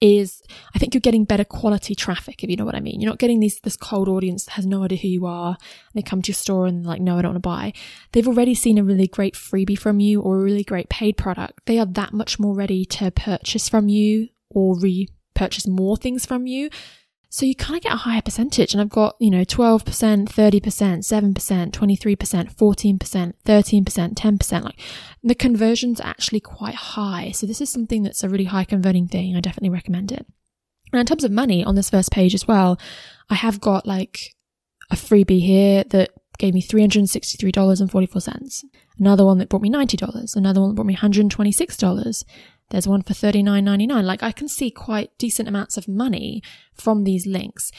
is 0.00 0.42
I 0.74 0.78
think 0.78 0.94
you're 0.94 1.00
getting 1.00 1.24
better 1.24 1.44
quality 1.44 1.94
traffic, 1.94 2.42
if 2.42 2.48
you 2.48 2.56
know 2.56 2.64
what 2.64 2.74
I 2.74 2.80
mean. 2.80 3.00
You're 3.00 3.10
not 3.10 3.18
getting 3.18 3.40
these 3.40 3.60
this 3.60 3.76
cold 3.76 4.08
audience 4.08 4.44
that 4.44 4.52
has 4.52 4.66
no 4.66 4.82
idea 4.82 4.98
who 4.98 5.08
you 5.08 5.26
are. 5.26 5.56
They 5.94 6.02
come 6.02 6.22
to 6.22 6.28
your 6.28 6.36
store 6.36 6.66
and 6.66 6.86
like, 6.86 7.00
no, 7.00 7.18
I 7.18 7.22
don't 7.22 7.32
want 7.32 7.42
to 7.42 7.48
buy. 7.48 7.72
They've 8.12 8.26
already 8.26 8.54
seen 8.54 8.78
a 8.78 8.84
really 8.84 9.06
great 9.06 9.34
freebie 9.34 9.78
from 9.78 10.00
you 10.00 10.20
or 10.22 10.38
a 10.38 10.42
really 10.42 10.64
great 10.64 10.88
paid 10.88 11.16
product. 11.16 11.60
They 11.66 11.78
are 11.78 11.86
that 11.86 12.12
much 12.12 12.38
more 12.38 12.54
ready 12.54 12.84
to 12.86 13.10
purchase 13.10 13.68
from 13.68 13.88
you 13.88 14.28
or 14.50 14.78
repurchase 14.78 15.66
more 15.66 15.96
things 15.96 16.26
from 16.26 16.46
you. 16.46 16.68
So 17.32 17.46
you 17.46 17.54
kind 17.54 17.76
of 17.76 17.82
get 17.82 17.92
a 17.92 17.98
higher 17.98 18.20
percentage. 18.20 18.74
And 18.74 18.80
I've 18.80 18.88
got, 18.88 19.14
you 19.20 19.30
know, 19.30 19.44
12%, 19.44 19.84
30%, 19.84 20.28
7%, 20.28 21.70
23%, 21.70 22.54
14%, 22.54 23.32
13%, 23.46 24.14
10%. 24.14 24.64
Like 24.64 24.80
the 25.22 25.34
conversion's 25.36 26.00
are 26.00 26.08
actually 26.08 26.40
quite 26.40 26.74
high. 26.74 27.30
So 27.30 27.46
this 27.46 27.60
is 27.60 27.70
something 27.70 28.02
that's 28.02 28.24
a 28.24 28.28
really 28.28 28.44
high 28.44 28.64
converting 28.64 29.06
thing. 29.06 29.36
I 29.36 29.40
definitely 29.40 29.70
recommend 29.70 30.10
it. 30.10 30.26
And 30.92 30.98
in 30.98 31.06
terms 31.06 31.22
of 31.22 31.30
money 31.30 31.64
on 31.64 31.76
this 31.76 31.90
first 31.90 32.10
page 32.10 32.34
as 32.34 32.48
well, 32.48 32.80
I 33.28 33.36
have 33.36 33.60
got 33.60 33.86
like 33.86 34.34
a 34.90 34.96
freebie 34.96 35.40
here 35.40 35.84
that 35.90 36.10
gave 36.38 36.52
me 36.52 36.62
$363.44. 36.62 38.64
Another 38.98 39.24
one 39.24 39.38
that 39.38 39.48
brought 39.48 39.62
me 39.62 39.70
$90. 39.70 40.34
Another 40.34 40.60
one 40.60 40.70
that 40.70 40.74
brought 40.74 40.86
me 40.86 40.96
$126. 40.96 42.24
There's 42.70 42.88
one 42.88 43.02
for 43.02 43.14
$39.99. 43.14 44.04
Like 44.04 44.22
I 44.22 44.32
can 44.32 44.48
see 44.48 44.70
quite 44.70 45.16
decent 45.18 45.48
amounts 45.48 45.76
of 45.76 45.88
money 45.88 46.42
from 46.72 47.04
these 47.04 47.26
links. 47.26 47.70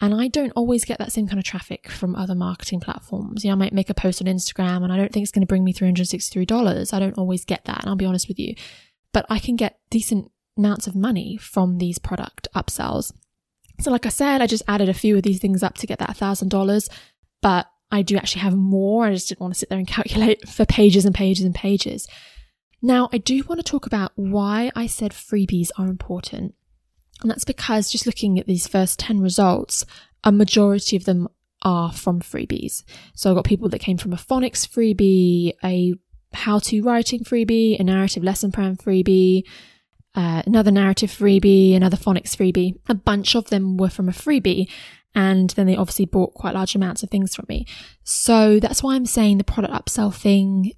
And 0.00 0.20
I 0.20 0.28
don't 0.28 0.52
always 0.54 0.84
get 0.84 0.98
that 0.98 1.12
same 1.12 1.26
kind 1.26 1.38
of 1.38 1.44
traffic 1.44 1.90
from 1.90 2.14
other 2.14 2.34
marketing 2.34 2.80
platforms. 2.80 3.44
You 3.44 3.48
know, 3.48 3.54
I 3.54 3.58
might 3.58 3.72
make 3.72 3.90
a 3.90 3.94
post 3.94 4.20
on 4.20 4.26
Instagram 4.26 4.82
and 4.82 4.92
I 4.92 4.96
don't 4.96 5.12
think 5.12 5.22
it's 5.22 5.32
going 5.32 5.42
to 5.42 5.46
bring 5.46 5.64
me 5.64 5.72
$363. 5.72 6.92
I 6.92 6.98
don't 6.98 7.18
always 7.18 7.44
get 7.44 7.64
that. 7.64 7.80
And 7.80 7.88
I'll 7.88 7.96
be 7.96 8.04
honest 8.04 8.28
with 8.28 8.38
you, 8.38 8.54
but 9.12 9.24
I 9.30 9.38
can 9.38 9.56
get 9.56 9.78
decent 9.90 10.30
amounts 10.58 10.86
of 10.86 10.94
money 10.94 11.36
from 11.36 11.78
these 11.78 11.98
product 11.98 12.48
upsells. 12.54 13.12
So 13.80 13.90
like 13.90 14.06
I 14.06 14.10
said, 14.10 14.42
I 14.42 14.46
just 14.46 14.62
added 14.68 14.88
a 14.88 14.94
few 14.94 15.16
of 15.16 15.22
these 15.22 15.40
things 15.40 15.62
up 15.62 15.74
to 15.78 15.86
get 15.86 15.98
that 16.00 16.16
$1,000, 16.16 16.88
but 17.40 17.66
I 17.90 18.02
do 18.02 18.16
actually 18.16 18.42
have 18.42 18.54
more. 18.54 19.06
I 19.06 19.14
just 19.14 19.28
didn't 19.28 19.40
want 19.40 19.54
to 19.54 19.58
sit 19.58 19.68
there 19.68 19.78
and 19.78 19.88
calculate 19.88 20.48
for 20.48 20.66
pages 20.66 21.04
and 21.04 21.14
pages 21.14 21.44
and 21.44 21.54
pages. 21.54 22.06
Now, 22.84 23.08
I 23.14 23.16
do 23.16 23.42
want 23.44 23.60
to 23.60 23.64
talk 23.64 23.86
about 23.86 24.12
why 24.14 24.70
I 24.76 24.86
said 24.86 25.12
freebies 25.12 25.70
are 25.78 25.86
important. 25.86 26.54
And 27.22 27.30
that's 27.30 27.46
because 27.46 27.90
just 27.90 28.04
looking 28.04 28.38
at 28.38 28.46
these 28.46 28.66
first 28.66 28.98
10 28.98 29.22
results, 29.22 29.86
a 30.22 30.30
majority 30.30 30.94
of 30.94 31.06
them 31.06 31.28
are 31.62 31.90
from 31.90 32.20
freebies. 32.20 32.82
So 33.14 33.30
I've 33.30 33.36
got 33.36 33.46
people 33.46 33.70
that 33.70 33.78
came 33.78 33.96
from 33.96 34.12
a 34.12 34.16
phonics 34.16 34.68
freebie, 34.68 35.54
a 35.64 35.94
how 36.34 36.58
to 36.58 36.82
writing 36.82 37.20
freebie, 37.24 37.80
a 37.80 37.84
narrative 37.84 38.22
lesson 38.22 38.52
plan 38.52 38.76
freebie, 38.76 39.44
uh, 40.14 40.42
another 40.44 40.70
narrative 40.70 41.10
freebie, 41.10 41.74
another 41.74 41.96
phonics 41.96 42.36
freebie. 42.36 42.78
A 42.90 42.94
bunch 42.94 43.34
of 43.34 43.48
them 43.48 43.78
were 43.78 43.88
from 43.88 44.10
a 44.10 44.12
freebie. 44.12 44.68
And 45.14 45.48
then 45.50 45.66
they 45.66 45.76
obviously 45.76 46.04
bought 46.04 46.34
quite 46.34 46.52
large 46.52 46.74
amounts 46.74 47.02
of 47.02 47.08
things 47.08 47.34
from 47.34 47.46
me. 47.48 47.66
So 48.02 48.60
that's 48.60 48.82
why 48.82 48.94
I'm 48.94 49.06
saying 49.06 49.38
the 49.38 49.44
product 49.44 49.72
upsell 49.72 50.14
thing 50.14 50.72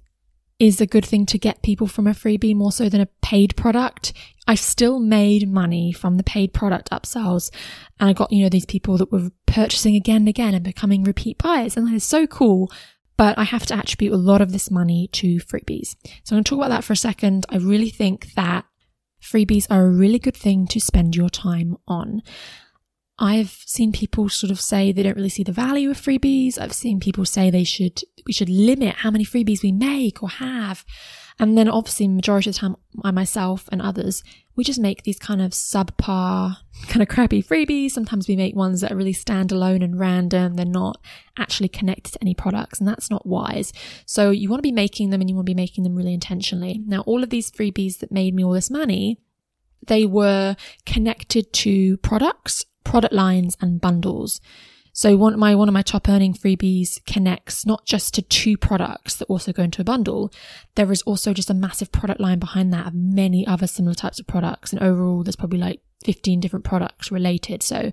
is 0.59 0.81
a 0.81 0.87
good 0.87 1.05
thing 1.05 1.25
to 1.27 1.37
get 1.37 1.61
people 1.61 1.87
from 1.87 2.07
a 2.07 2.11
freebie 2.11 2.55
more 2.55 2.71
so 2.71 2.89
than 2.89 3.01
a 3.01 3.09
paid 3.21 3.55
product. 3.55 4.13
I 4.47 4.55
still 4.55 4.99
made 4.99 5.49
money 5.49 5.91
from 5.91 6.17
the 6.17 6.23
paid 6.23 6.53
product 6.53 6.89
upsells 6.89 7.51
and 7.99 8.09
I 8.09 8.13
got, 8.13 8.31
you 8.31 8.43
know, 8.43 8.49
these 8.49 8.65
people 8.65 8.97
that 8.97 9.11
were 9.11 9.29
purchasing 9.45 9.95
again 9.95 10.17
and 10.17 10.29
again 10.29 10.53
and 10.55 10.63
becoming 10.63 11.03
repeat 11.03 11.37
buyers. 11.37 11.77
And 11.77 11.87
that 11.87 11.93
is 11.93 12.03
so 12.03 12.25
cool. 12.25 12.71
But 13.17 13.37
I 13.37 13.43
have 13.43 13.65
to 13.67 13.75
attribute 13.75 14.13
a 14.13 14.17
lot 14.17 14.41
of 14.41 14.51
this 14.51 14.69
money 14.69 15.09
to 15.13 15.37
freebies. 15.37 15.95
So 16.23 16.35
I'm 16.35 16.37
going 16.37 16.43
to 16.43 16.49
talk 16.49 16.59
about 16.59 16.69
that 16.69 16.83
for 16.83 16.93
a 16.93 16.97
second. 16.97 17.45
I 17.49 17.57
really 17.57 17.89
think 17.89 18.33
that 18.35 18.65
freebies 19.21 19.67
are 19.69 19.85
a 19.85 19.91
really 19.91 20.19
good 20.19 20.37
thing 20.37 20.67
to 20.67 20.79
spend 20.79 21.15
your 21.15 21.29
time 21.29 21.77
on. 21.87 22.21
I've 23.19 23.63
seen 23.65 23.91
people 23.91 24.29
sort 24.29 24.51
of 24.51 24.61
say 24.61 24.91
they 24.91 25.01
don't 25.03 25.15
really 25.15 25.29
see 25.29 25.43
the 25.43 25.51
value 25.51 25.89
of 25.89 25.99
freebies. 25.99 26.59
I've 26.59 26.73
seen 26.73 26.99
people 26.99 27.25
say 27.25 27.49
they 27.49 27.63
should, 27.63 28.01
we 28.27 28.33
should 28.33 28.49
limit 28.49 28.97
how 28.97 29.09
many 29.09 29.25
freebies 29.25 29.63
we 29.63 29.71
make 29.71 30.21
or 30.21 30.29
have. 30.29 30.85
And 31.39 31.57
then 31.57 31.67
obviously 31.67 32.07
majority 32.07 32.49
of 32.49 32.55
the 32.55 32.59
time, 32.59 32.75
I 33.03 33.11
myself 33.11 33.69
and 33.71 33.81
others, 33.81 34.23
we 34.55 34.63
just 34.63 34.79
make 34.79 35.03
these 35.03 35.19
kind 35.19 35.41
of 35.41 35.51
subpar, 35.51 36.57
kind 36.87 37.01
of 37.01 37.07
crappy 37.07 37.43
freebies. 37.43 37.91
Sometimes 37.91 38.27
we 38.27 38.35
make 38.35 38.55
ones 38.55 38.81
that 38.81 38.91
are 38.91 38.95
really 38.95 39.13
standalone 39.13 39.83
and 39.83 39.99
random. 39.99 40.55
They're 40.55 40.65
not 40.65 40.99
actually 41.37 41.69
connected 41.69 42.13
to 42.13 42.21
any 42.21 42.33
products 42.33 42.79
and 42.79 42.87
that's 42.87 43.09
not 43.09 43.25
wise. 43.25 43.71
So 44.05 44.29
you 44.31 44.49
want 44.49 44.59
to 44.59 44.67
be 44.67 44.71
making 44.71 45.09
them 45.09 45.21
and 45.21 45.29
you 45.29 45.35
want 45.35 45.45
to 45.45 45.51
be 45.51 45.55
making 45.55 45.83
them 45.83 45.95
really 45.95 46.13
intentionally. 46.13 46.81
Now, 46.85 47.01
all 47.01 47.23
of 47.23 47.29
these 47.29 47.51
freebies 47.51 47.99
that 47.99 48.11
made 48.11 48.33
me 48.33 48.43
all 48.43 48.53
this 48.53 48.71
money, 48.71 49.19
they 49.85 50.05
were 50.05 50.55
connected 50.85 51.53
to 51.53 51.97
products 51.97 52.65
product 52.87 53.13
lines 53.13 53.57
and 53.59 53.81
bundles. 53.81 54.39
So 54.93 55.15
one 55.15 55.37
my 55.37 55.53
one 55.53 55.67
of 55.67 55.73
my 55.73 55.83
top 55.83 56.09
earning 56.09 56.33
freebies 56.33 57.05
connects 57.05 57.65
not 57.65 57.85
just 57.85 58.15
to 58.15 58.23
two 58.23 58.57
products 58.57 59.17
that 59.17 59.25
also 59.25 59.53
go 59.53 59.61
into 59.63 59.81
a 59.81 59.85
bundle. 59.85 60.31
There 60.75 60.91
is 60.91 61.03
also 61.03 61.33
just 61.33 61.51
a 61.51 61.53
massive 61.53 61.91
product 61.91 62.19
line 62.19 62.39
behind 62.39 62.73
that 62.73 62.87
of 62.87 62.93
many 62.95 63.45
other 63.45 63.67
similar 63.67 63.93
types 63.93 64.19
of 64.19 64.25
products. 64.25 64.73
And 64.73 64.81
overall 64.81 65.21
there's 65.21 65.35
probably 65.35 65.59
like 65.59 65.81
15 66.05 66.39
different 66.39 66.65
products 66.65 67.11
related. 67.11 67.61
So 67.61 67.91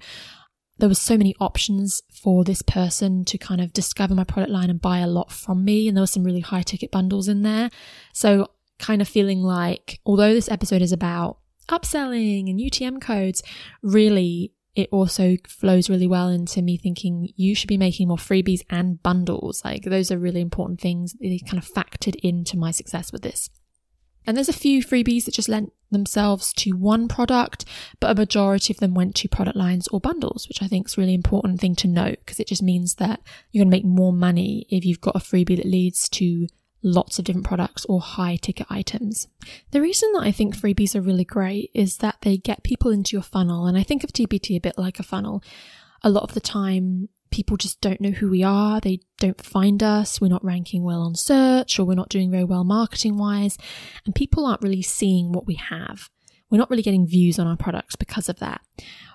there 0.78 0.88
was 0.88 0.98
so 0.98 1.18
many 1.18 1.34
options 1.40 2.02
for 2.10 2.42
this 2.42 2.62
person 2.62 3.24
to 3.26 3.36
kind 3.36 3.60
of 3.60 3.72
discover 3.72 4.14
my 4.14 4.24
product 4.24 4.50
line 4.50 4.70
and 4.70 4.80
buy 4.80 5.00
a 5.00 5.06
lot 5.06 5.30
from 5.30 5.64
me. 5.64 5.88
And 5.88 5.96
there 5.96 6.02
were 6.02 6.06
some 6.06 6.24
really 6.24 6.40
high 6.40 6.62
ticket 6.62 6.90
bundles 6.90 7.28
in 7.28 7.42
there. 7.42 7.68
So 8.12 8.48
kind 8.78 9.02
of 9.02 9.08
feeling 9.08 9.42
like, 9.42 10.00
although 10.06 10.32
this 10.32 10.50
episode 10.50 10.80
is 10.80 10.92
about 10.92 11.38
upselling 11.68 12.48
and 12.48 12.58
UTM 12.58 13.02
codes, 13.02 13.42
really 13.82 14.53
it 14.74 14.88
also 14.90 15.36
flows 15.46 15.88
really 15.88 16.08
well 16.08 16.28
into 16.28 16.60
me 16.60 16.76
thinking 16.76 17.32
you 17.36 17.54
should 17.54 17.68
be 17.68 17.78
making 17.78 18.08
more 18.08 18.16
freebies 18.16 18.62
and 18.68 19.02
bundles. 19.02 19.62
Like 19.64 19.84
those 19.84 20.10
are 20.10 20.18
really 20.18 20.40
important 20.40 20.80
things. 20.80 21.14
They 21.20 21.38
kind 21.38 21.62
of 21.62 21.68
factored 21.68 22.16
into 22.16 22.58
my 22.58 22.70
success 22.70 23.12
with 23.12 23.22
this. 23.22 23.50
And 24.26 24.36
there's 24.36 24.48
a 24.48 24.54
few 24.54 24.82
freebies 24.82 25.26
that 25.26 25.34
just 25.34 25.50
lent 25.50 25.72
themselves 25.90 26.52
to 26.54 26.72
one 26.72 27.08
product, 27.08 27.66
but 28.00 28.10
a 28.10 28.14
majority 28.14 28.72
of 28.72 28.80
them 28.80 28.94
went 28.94 29.14
to 29.16 29.28
product 29.28 29.56
lines 29.56 29.86
or 29.88 30.00
bundles, 30.00 30.48
which 30.48 30.62
I 30.62 30.66
think 30.66 30.88
is 30.88 30.98
really 30.98 31.14
important 31.14 31.60
thing 31.60 31.74
to 31.76 31.88
note 31.88 32.18
because 32.20 32.40
it 32.40 32.48
just 32.48 32.62
means 32.62 32.94
that 32.96 33.20
you're 33.52 33.64
going 33.64 33.70
to 33.70 33.76
make 33.76 33.84
more 33.84 34.12
money 34.12 34.66
if 34.70 34.84
you've 34.84 35.00
got 35.00 35.16
a 35.16 35.20
freebie 35.20 35.56
that 35.56 35.66
leads 35.66 36.08
to 36.10 36.48
lots 36.84 37.18
of 37.18 37.24
different 37.24 37.46
products 37.46 37.84
or 37.86 38.00
high 38.00 38.36
ticket 38.36 38.66
items. 38.70 39.26
The 39.72 39.80
reason 39.80 40.12
that 40.12 40.22
I 40.22 40.30
think 40.30 40.56
freebies 40.56 40.94
are 40.94 41.00
really 41.00 41.24
great 41.24 41.70
is 41.74 41.96
that 41.98 42.18
they 42.20 42.36
get 42.36 42.62
people 42.62 42.90
into 42.90 43.16
your 43.16 43.22
funnel. 43.22 43.66
And 43.66 43.76
I 43.76 43.82
think 43.82 44.04
of 44.04 44.12
TPT 44.12 44.56
a 44.56 44.60
bit 44.60 44.78
like 44.78 45.00
a 45.00 45.04
funnel. 45.04 45.42
A 46.02 46.10
lot 46.10 46.22
of 46.22 46.34
the 46.34 46.40
time, 46.40 47.08
people 47.30 47.56
just 47.56 47.80
don't 47.80 48.00
know 48.00 48.10
who 48.10 48.30
we 48.30 48.44
are. 48.44 48.80
They 48.80 49.00
don't 49.18 49.42
find 49.42 49.82
us. 49.82 50.20
We're 50.20 50.28
not 50.28 50.44
ranking 50.44 50.84
well 50.84 51.00
on 51.00 51.16
search 51.16 51.78
or 51.78 51.84
we're 51.84 51.94
not 51.94 52.10
doing 52.10 52.30
very 52.30 52.44
well 52.44 52.62
marketing 52.62 53.16
wise. 53.16 53.58
And 54.04 54.14
people 54.14 54.46
aren't 54.46 54.62
really 54.62 54.82
seeing 54.82 55.32
what 55.32 55.46
we 55.46 55.54
have. 55.54 56.10
We're 56.50 56.58
not 56.58 56.70
really 56.70 56.82
getting 56.82 57.06
views 57.06 57.38
on 57.38 57.46
our 57.46 57.56
products 57.56 57.96
because 57.96 58.28
of 58.28 58.38
that. 58.38 58.60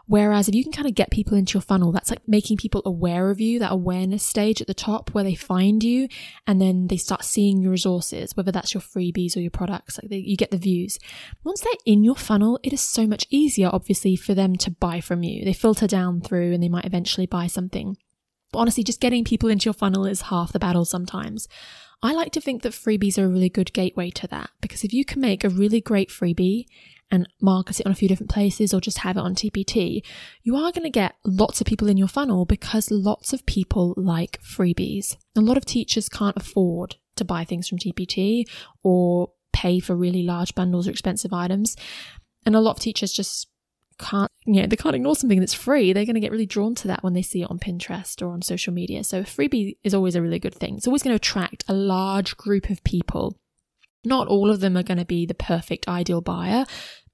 Whereas 0.10 0.50
if 0.50 0.56
you 0.56 0.64
can 0.64 0.72
kind 0.72 0.88
of 0.88 0.96
get 0.96 1.12
people 1.12 1.38
into 1.38 1.54
your 1.54 1.62
funnel, 1.62 1.92
that's 1.92 2.10
like 2.10 2.28
making 2.28 2.58
people 2.58 2.82
aware 2.84 3.30
of 3.30 3.40
you, 3.40 3.60
that 3.60 3.72
awareness 3.72 4.24
stage 4.24 4.60
at 4.60 4.66
the 4.66 4.74
top 4.74 5.12
where 5.12 5.24
they 5.24 5.36
find 5.36 5.84
you 5.84 6.08
and 6.48 6.60
then 6.60 6.88
they 6.88 6.98
start 6.98 7.24
seeing 7.24 7.62
your 7.62 7.70
resources, 7.70 8.36
whether 8.36 8.52
that's 8.52 8.74
your 8.74 8.82
freebies 8.82 9.38
or 9.38 9.42
your 9.42 9.52
products, 9.52 10.00
like 10.02 10.10
they, 10.10 10.18
you 10.18 10.36
get 10.36 10.50
the 10.50 10.58
views. 10.58 10.98
Once 11.44 11.62
they're 11.62 11.74
in 11.86 12.04
your 12.04 12.16
funnel, 12.16 12.60
it 12.64 12.74
is 12.74 12.82
so 12.82 13.06
much 13.06 13.28
easier, 13.30 13.70
obviously, 13.72 14.16
for 14.16 14.34
them 14.34 14.56
to 14.56 14.72
buy 14.72 15.00
from 15.00 15.22
you. 15.22 15.46
They 15.46 15.54
filter 15.54 15.86
down 15.86 16.22
through 16.22 16.54
and 16.54 16.64
they 16.64 16.70
might 16.70 16.86
eventually 16.86 17.28
buy 17.28 17.46
something. 17.46 17.96
But 18.52 18.60
honestly, 18.60 18.84
just 18.84 19.02
getting 19.02 19.24
people 19.24 19.50
into 19.50 19.66
your 19.66 19.76
funnel 19.76 20.08
is 20.08 20.24
half 20.24 20.54
the 20.54 20.58
battle 20.58 20.86
sometimes. 20.86 21.48
I 22.02 22.14
like 22.14 22.32
to 22.32 22.42
think 22.42 22.64
that 22.64 22.72
freebies 22.72 23.20
are 23.20 23.26
a 23.26 23.30
really 23.30 23.50
good 23.50 23.74
gateway 23.74 24.10
to 24.10 24.28
that 24.30 24.50
because 24.60 24.84
if 24.84 24.92
you 24.92 25.06
can 25.06 25.22
make 25.22 25.44
a 25.44 25.50
really 25.50 25.82
great 25.82 26.10
freebie 26.10 26.66
and 27.12 27.28
market 27.42 27.80
it 27.80 27.86
on 27.86 27.92
a 27.92 27.96
few 27.96 28.08
different 28.08 28.30
places 28.30 28.74
or 28.74 28.80
just 28.80 29.00
have 29.00 29.18
it 29.18 29.22
on 29.22 29.36
TPT, 29.36 30.02
you 30.44 30.56
are 30.56 30.72
going 30.72 30.84
to 30.84 30.90
get 30.90 31.16
lots 31.26 31.60
of 31.60 31.68
people 31.68 31.90
in 31.90 31.98
your 31.98 32.08
funnel 32.08 32.46
because 32.46 32.92
lots 32.92 33.34
of 33.34 33.46
people 33.46 33.94
like 33.98 34.40
freebies. 34.42 35.18
A 35.36 35.42
lot 35.42 35.58
of 35.58 35.66
teachers 35.66 36.10
can't 36.10 36.38
afford 36.38 36.96
to 37.16 37.26
buy 37.26 37.44
things 37.44 37.68
from 37.68 37.80
TPT 37.80 38.44
or 38.84 39.32
pay 39.54 39.80
for 39.80 39.96
really 39.96 40.24
large 40.24 40.54
bundles 40.56 40.88
or 40.88 40.92
expensive 40.92 41.34
items. 41.34 41.76
And 42.46 42.56
a 42.56 42.60
lot 42.60 42.78
of 42.78 42.80
teachers 42.80 43.12
just 43.12 43.48
can't, 44.00 44.32
you 44.46 44.62
know, 44.62 44.68
they 44.68 44.76
can't 44.76 44.96
ignore 44.96 45.16
something 45.16 45.40
that's 45.40 45.54
free. 45.54 45.92
They're 45.92 46.06
going 46.06 46.16
to 46.16 46.22
get 46.22 46.32
really 46.32 46.46
drawn 46.46 46.76
to 46.76 46.88
that 46.88 47.04
when 47.04 47.14
they 47.14 47.22
see 47.22 47.42
it 47.42 47.50
on 47.50 47.60
Pinterest 47.60 48.22
or 48.22 48.32
on 48.32 48.42
social 48.42 48.74
media. 48.74 49.04
So 49.04 49.20
a 49.20 49.24
freebie 49.24 49.78
is 49.84 49.94
always 49.94 50.16
a 50.16 50.22
really 50.22 50.40
good 50.40 50.56
thing. 50.56 50.78
It's 50.78 50.88
always 50.88 51.04
going 51.04 51.12
to 51.12 51.18
attract 51.18 51.66
a 51.68 51.74
large 51.74 52.38
group 52.38 52.70
of 52.70 52.84
people 52.84 53.38
not 54.04 54.28
all 54.28 54.50
of 54.50 54.60
them 54.60 54.78
are 54.78 54.84
going 54.84 54.98
to 54.98 55.06
be 55.06 55.26
the 55.26 55.34
perfect 55.34 55.88
ideal 55.88 56.22
buyer, 56.22 56.66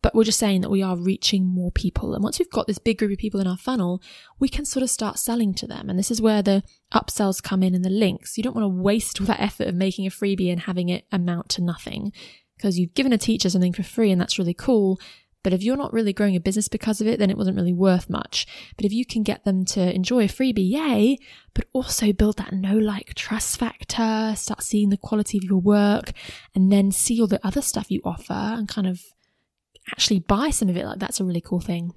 but 0.02 0.14
we're 0.14 0.24
just 0.24 0.38
saying 0.38 0.62
that 0.62 0.70
we 0.70 0.84
are 0.84 0.96
reaching 0.96 1.48
more 1.48 1.72
people. 1.72 2.14
And 2.14 2.24
once 2.24 2.38
we've 2.38 2.50
got 2.52 2.68
this 2.68 2.78
big 2.78 3.00
group 3.00 3.12
of 3.12 3.18
people 3.18 3.40
in 3.40 3.48
our 3.48 3.58
funnel, 3.58 4.04
we 4.40 4.48
can 4.48 4.64
sort 4.64 4.84
of 4.84 4.90
start 4.92 5.18
selling 5.18 5.56
to 5.56 5.66
them. 5.66 5.90
And 5.90 5.98
this 5.98 6.12
is 6.12 6.22
where 6.22 6.44
the 6.44 6.62
upsells 6.94 7.42
come 7.42 7.64
in 7.64 7.74
and 7.74 7.84
the 7.84 7.90
links. 7.90 8.38
You 8.38 8.44
don't 8.44 8.56
want 8.56 8.66
to 8.66 8.82
waste 8.84 9.20
all 9.20 9.26
that 9.26 9.42
effort 9.42 9.68
of 9.68 9.74
making 9.74 10.06
a 10.06 10.12
freebie 10.12 10.52
and 10.52 10.62
having 10.62 10.90
it 10.90 11.06
amount 11.12 11.50
to 11.50 11.64
nothing 11.64 12.14
because 12.56 12.78
you've 12.78 12.94
given 12.94 13.14
a 13.14 13.18
teacher 13.18 13.50
something 13.50 13.74
for 13.74 13.84
free 13.84 14.12
and 14.12 14.22
that's 14.22 14.38
really 14.38 14.54
cool. 14.54 15.00
But 15.46 15.54
if 15.54 15.62
you're 15.62 15.78
not 15.78 15.94
really 15.94 16.12
growing 16.12 16.36
a 16.36 16.40
business 16.40 16.68
because 16.68 17.02
of 17.02 17.08
it, 17.08 17.20
then 17.20 17.30
it 17.30 17.38
wasn't 17.38 17.56
really 17.56 17.72
worth 17.72 18.10
much. 18.10 18.48
But 18.78 18.86
if 18.88 18.92
you 18.92 19.06
can 19.06 19.22
get 19.22 19.46
them 19.46 19.64
to 19.66 19.94
enjoy 19.94 20.24
a 20.24 20.28
freebie, 20.28 20.72
yay, 20.72 21.20
but 21.54 21.68
also 21.72 22.12
build 22.14 22.38
that 22.38 22.52
know 22.52 22.76
like 22.76 23.14
trust 23.14 23.60
factor, 23.60 24.34
start 24.36 24.64
seeing 24.64 24.90
the 24.90 24.98
quality 24.98 25.38
of 25.38 25.44
your 25.44 25.62
work, 25.62 26.14
and 26.56 26.72
then 26.72 26.92
see 26.92 27.22
all 27.22 27.28
the 27.28 27.46
other 27.46 27.62
stuff 27.62 27.92
you 27.92 28.02
offer 28.04 28.34
and 28.34 28.68
kind 28.68 28.88
of 28.88 29.04
actually 29.92 30.18
buy 30.18 30.50
some 30.50 30.68
of 30.68 30.76
it, 30.76 30.86
like 30.88 30.98
that's 30.98 31.20
a 31.20 31.24
really 31.24 31.42
cool 31.42 31.60
thing. 31.60 31.94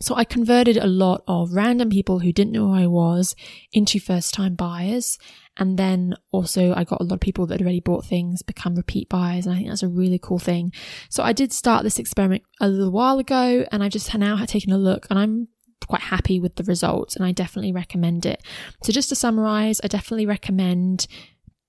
So 0.00 0.14
I 0.14 0.24
converted 0.24 0.76
a 0.76 0.86
lot 0.86 1.22
of 1.26 1.52
random 1.52 1.88
people 1.88 2.18
who 2.18 2.32
didn't 2.32 2.52
know 2.52 2.68
who 2.68 2.74
I 2.74 2.86
was 2.86 3.34
into 3.72 3.98
first 3.98 4.34
time 4.34 4.54
buyers. 4.54 5.18
And 5.56 5.78
then 5.78 6.14
also 6.32 6.74
I 6.74 6.84
got 6.84 7.00
a 7.00 7.04
lot 7.04 7.14
of 7.14 7.20
people 7.20 7.46
that 7.46 7.54
had 7.54 7.62
already 7.62 7.80
bought 7.80 8.04
things 8.04 8.42
become 8.42 8.74
repeat 8.74 9.08
buyers. 9.08 9.46
And 9.46 9.54
I 9.54 9.58
think 9.58 9.70
that's 9.70 9.82
a 9.82 9.88
really 9.88 10.18
cool 10.18 10.38
thing. 10.38 10.72
So 11.08 11.22
I 11.22 11.32
did 11.32 11.52
start 11.52 11.82
this 11.82 11.98
experiment 11.98 12.42
a 12.60 12.68
little 12.68 12.92
while 12.92 13.18
ago 13.18 13.64
and 13.72 13.82
I 13.82 13.88
just 13.88 14.14
now 14.14 14.36
have 14.36 14.48
taken 14.48 14.72
a 14.72 14.78
look 14.78 15.06
and 15.08 15.18
I'm 15.18 15.48
quite 15.86 16.02
happy 16.02 16.40
with 16.40 16.56
the 16.56 16.64
results 16.64 17.16
and 17.16 17.24
I 17.24 17.32
definitely 17.32 17.72
recommend 17.72 18.26
it. 18.26 18.42
So 18.82 18.92
just 18.92 19.08
to 19.10 19.14
summarize, 19.14 19.80
I 19.82 19.88
definitely 19.88 20.26
recommend 20.26 21.06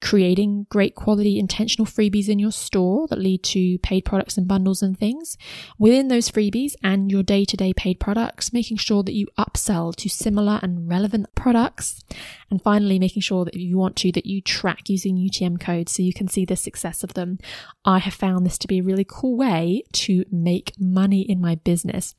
creating 0.02 0.68
great 0.70 0.96
quality 0.96 1.40
intentional 1.40 1.86
freebies 1.86 2.30
in 2.30 2.40
your 2.40 2.52
store 2.52 3.08
that 3.08 3.20
lead 3.20 3.44
to 3.44 3.78
paid 3.80 4.06
products 4.06 4.38
and 4.38 4.48
bundles 4.48 4.82
and 4.82 4.98
things. 4.98 5.38
Within 5.80 6.08
those 6.08 6.30
freebies 6.30 6.74
and 6.84 7.12
your 7.12 7.24
day 7.24 7.46
to 7.46 7.58
day 7.58 7.74
paid 7.74 8.00
products, 8.00 8.54
making 8.54 8.78
sure 8.78 9.04
that 9.04 9.14
you 9.14 9.28
upsell 9.38 9.96
to 9.96 10.10
similar 10.10 10.60
and 10.62 10.88
relevant 10.88 11.34
products. 11.36 12.04
And 12.52 12.62
finally, 12.62 13.00
making 13.00 13.22
sure 13.22 13.46
that 13.46 13.56
if 13.56 13.62
you 13.62 13.78
want 13.78 13.96
to, 13.98 14.12
that 14.12 14.26
you 14.26 14.42
track 14.42 14.90
using 14.90 15.18
UTM 15.18 15.60
codes 15.60 15.94
so 15.94 16.04
you 16.04 16.14
can 16.14 16.28
see 16.28 16.46
the 16.46 16.56
success 16.56 17.04
of 17.04 17.14
them. 17.14 17.40
I 17.84 18.00
have 18.00 18.14
found 18.14 18.46
this 18.46 18.58
to 18.60 18.68
be 18.68 18.80
a 18.80 18.84
really 18.84 19.06
cool 19.08 19.36
way 19.36 19.84
to 19.94 20.26
make 20.32 20.74
money 20.80 21.22
in 21.22 21.42
my 21.42 21.56
business. 21.56 22.16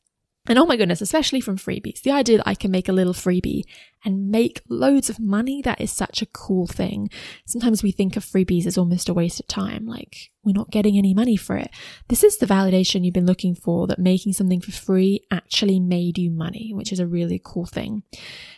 And 0.48 0.58
oh 0.58 0.64
my 0.64 0.76
goodness, 0.76 1.02
especially 1.02 1.40
from 1.40 1.58
freebies, 1.58 2.02
the 2.02 2.10
idea 2.10 2.38
that 2.38 2.48
I 2.48 2.54
can 2.54 2.70
make 2.70 2.88
a 2.88 2.92
little 2.92 3.12
freebie 3.12 3.64
and 4.04 4.30
make 4.30 4.62
loads 4.68 5.10
of 5.10 5.20
money, 5.20 5.60
that 5.62 5.80
is 5.80 5.92
such 5.92 6.22
a 6.22 6.26
cool 6.26 6.66
thing. 6.66 7.10
Sometimes 7.46 7.82
we 7.82 7.92
think 7.92 8.16
of 8.16 8.24
freebies 8.24 8.66
as 8.66 8.78
almost 8.78 9.08
a 9.08 9.14
waste 9.14 9.40
of 9.40 9.46
time, 9.46 9.86
like 9.86 10.30
we're 10.42 10.52
not 10.52 10.70
getting 10.70 10.96
any 10.96 11.12
money 11.12 11.36
for 11.36 11.56
it. 11.56 11.70
This 12.08 12.24
is 12.24 12.38
the 12.38 12.46
validation 12.46 13.04
you've 13.04 13.12
been 13.12 13.26
looking 13.26 13.54
for 13.54 13.86
that 13.88 13.98
making 13.98 14.32
something 14.32 14.60
for 14.60 14.72
free 14.72 15.20
actually 15.30 15.80
made 15.80 16.16
you 16.16 16.30
money, 16.30 16.72
which 16.72 16.92
is 16.92 17.00
a 17.00 17.06
really 17.06 17.40
cool 17.44 17.66
thing. 17.66 18.02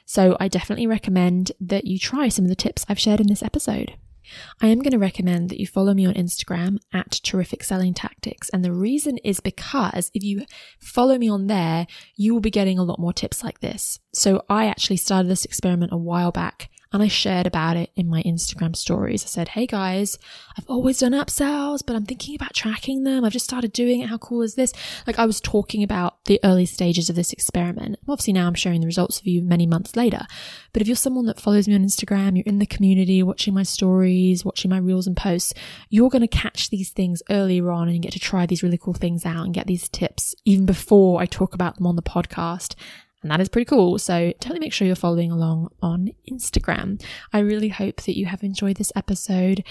So 0.05 0.37
I 0.39 0.47
definitely 0.47 0.87
recommend 0.87 1.53
that 1.61 1.87
you 1.87 1.99
try 1.99 2.29
some 2.29 2.45
of 2.45 2.51
the 2.51 2.55
tips 2.55 2.87
I've 2.89 3.01
shared 3.01 3.21
in 3.21 3.27
this 3.27 3.43
episode. 3.43 3.95
I 4.61 4.69
am 4.69 4.79
going 4.81 4.93
to 4.93 4.99
recommend 4.99 5.49
that 5.51 5.61
you 5.61 5.67
follow 5.67 5.95
me 5.95 6.07
on 6.07 6.15
Instagram 6.15 6.79
at 6.93 7.21
Terrific 7.23 7.65
Selling 7.65 7.95
Tactics. 7.95 8.49
And 8.51 8.65
the 8.65 8.73
reason 8.73 9.19
is 9.19 9.41
because 9.41 10.11
if 10.15 10.23
you 10.23 10.45
follow 10.79 11.19
me 11.19 11.29
on 11.29 11.47
there, 11.47 11.87
you 12.17 12.33
will 12.33 12.41
be 12.41 12.51
getting 12.51 12.79
a 12.79 12.85
lot 12.85 12.99
more 12.99 13.13
tips 13.13 13.43
like 13.43 13.61
this. 13.61 13.99
So 14.13 14.45
I 14.49 14.67
actually 14.67 14.97
started 14.99 15.29
this 15.29 15.45
experiment 15.45 15.93
a 15.93 15.97
while 15.97 16.33
back 16.33 16.71
and 16.93 17.03
I 17.03 17.09
shared 17.09 17.47
about 17.47 17.77
it 17.77 17.91
in 17.95 18.09
my 18.09 18.23
Instagram 18.25 18.75
stories. 18.75 19.25
I 19.25 19.29
said, 19.29 19.49
Hey 19.49 19.67
guys, 19.67 20.19
I've 20.59 20.67
always 20.67 20.99
done 20.99 21.13
upsells, 21.13 21.83
but 21.87 21.95
I'm 21.95 22.05
thinking 22.05 22.35
about 22.35 22.55
tracking 22.55 23.05
them. 23.05 23.25
I've 23.25 23.33
just 23.33 23.45
started 23.45 23.73
doing 23.73 24.01
it. 24.01 24.09
How 24.09 24.19
cool 24.19 24.43
is 24.43 24.57
this? 24.57 24.73
Like 25.07 25.19
I 25.19 25.27
was 25.27 25.41
talking 25.41 25.83
about 25.85 26.25
the 26.25 26.41
early 26.43 26.67
stages 26.67 27.09
of 27.09 27.17
this 27.17 27.33
experiment. 27.33 27.97
Obviously 28.09 28.33
now 28.33 28.49
I'm 28.49 28.55
sharing 28.55 28.81
the 28.81 28.87
results 28.87 29.21
with 29.21 29.29
you 29.29 29.43
many 29.43 29.67
months 29.67 29.95
later. 29.95 30.27
But 30.73 30.83
if 30.83 30.89
you're 30.89 30.97
someone 30.97 31.27
that 31.27 31.41
follows 31.41 31.69
me 31.69 31.75
on 31.75 31.85
Instagram, 31.85 32.37
you're 32.37 32.45
in 32.47 32.59
the 32.59 32.67
community, 32.67 33.23
watching 33.23 33.55
my 33.55 33.63
stories, 33.63 34.45
watching 34.45 34.71
my 34.71 34.79
reels 34.79 35.07
and 35.07 35.17
posts, 35.17 35.55
you're 35.91 36.11
going 36.11 36.23
to 36.23 36.29
catch 36.29 36.71
these 36.71 36.91
things 36.91 37.23
earlier 37.31 37.71
on 37.71 37.87
and 37.87 37.97
you 37.97 38.03
get 38.03 38.13
to 38.13 38.19
try 38.21 38.47
these 38.47 38.63
really 38.63 38.79
cool 38.79 38.95
things 38.95 39.25
out 39.25 39.45
and 39.45 39.55
get 39.55 39.67
these 39.67 39.89
tips 39.89 40.35
even 40.45 40.67
before 40.67 41.21
I 41.21 41.27
talk 41.27 41.55
about 41.55 41.77
them 41.77 41.87
on 41.87 41.97
the 41.97 42.03
podcast. 42.03 42.75
And 43.23 43.31
that 43.31 43.41
is 43.41 43.49
pretty 43.49 43.67
cool. 43.67 43.99
So 43.99 44.33
totally 44.41 44.61
make 44.61 44.73
sure 44.73 44.87
you're 44.87 44.97
following 44.97 45.31
along 45.31 45.69
on 45.83 46.11
Instagram. 46.31 47.03
I 47.33 47.41
really 47.41 47.69
hope 47.69 48.03
that 48.03 48.17
you 48.17 48.27
have 48.27 48.43
enjoyed 48.43 48.77
this 48.77 48.93
episode. 48.97 49.65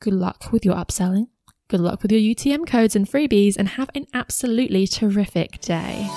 Good 0.00 0.14
luck 0.14 0.52
with 0.52 0.64
your 0.64 0.74
upselling. 0.74 1.28
Good 1.68 1.80
luck 1.80 2.02
with 2.02 2.12
your 2.12 2.20
UTM 2.20 2.66
codes 2.66 2.96
and 2.96 3.06
freebies 3.06 3.56
and 3.56 3.68
have 3.68 3.90
an 3.94 4.06
absolutely 4.14 4.86
terrific 4.86 5.60
day. 5.60 6.08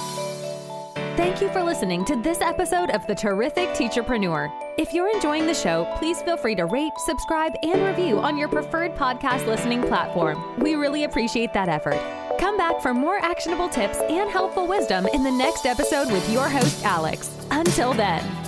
Thank 1.17 1.41
you 1.41 1.50
for 1.50 1.62
listening 1.62 2.06
to 2.06 2.15
this 2.15 2.39
episode 2.39 2.89
of 2.91 3.06
The 3.06 3.13
Terrific 3.13 3.70
Teacherpreneur. 3.70 4.50
If 4.78 4.94
you're 4.94 5.13
enjoying 5.13 5.46
the 5.46 5.54
show, 5.54 5.94
please 5.98 6.22
feel 6.22 6.38
free 6.38 6.56
to 6.56 6.65
rate, 6.65 6.94
subscribe, 7.06 7.54
and 7.63 7.84
review 7.84 8.20
on 8.20 8.38
your 8.38 8.48
preferred 8.48 8.96
podcast 8.96 9.46
listening 9.46 9.82
platform. 9.82 10.41
We 10.58 10.76
really 10.76 11.04
appreciate 11.04 11.52
that 11.54 11.67
effort. 11.67 12.00
Come 12.42 12.58
back 12.58 12.82
for 12.82 12.92
more 12.92 13.20
actionable 13.20 13.70
tips 13.70 14.00
and 14.10 14.28
helpful 14.28 14.66
wisdom 14.66 15.06
in 15.14 15.22
the 15.22 15.30
next 15.30 15.68
episode 15.68 16.12
with 16.12 16.28
your 16.28 16.50
host, 16.50 16.84
Alex. 16.84 17.30
Until 17.52 17.94
then. 17.94 18.41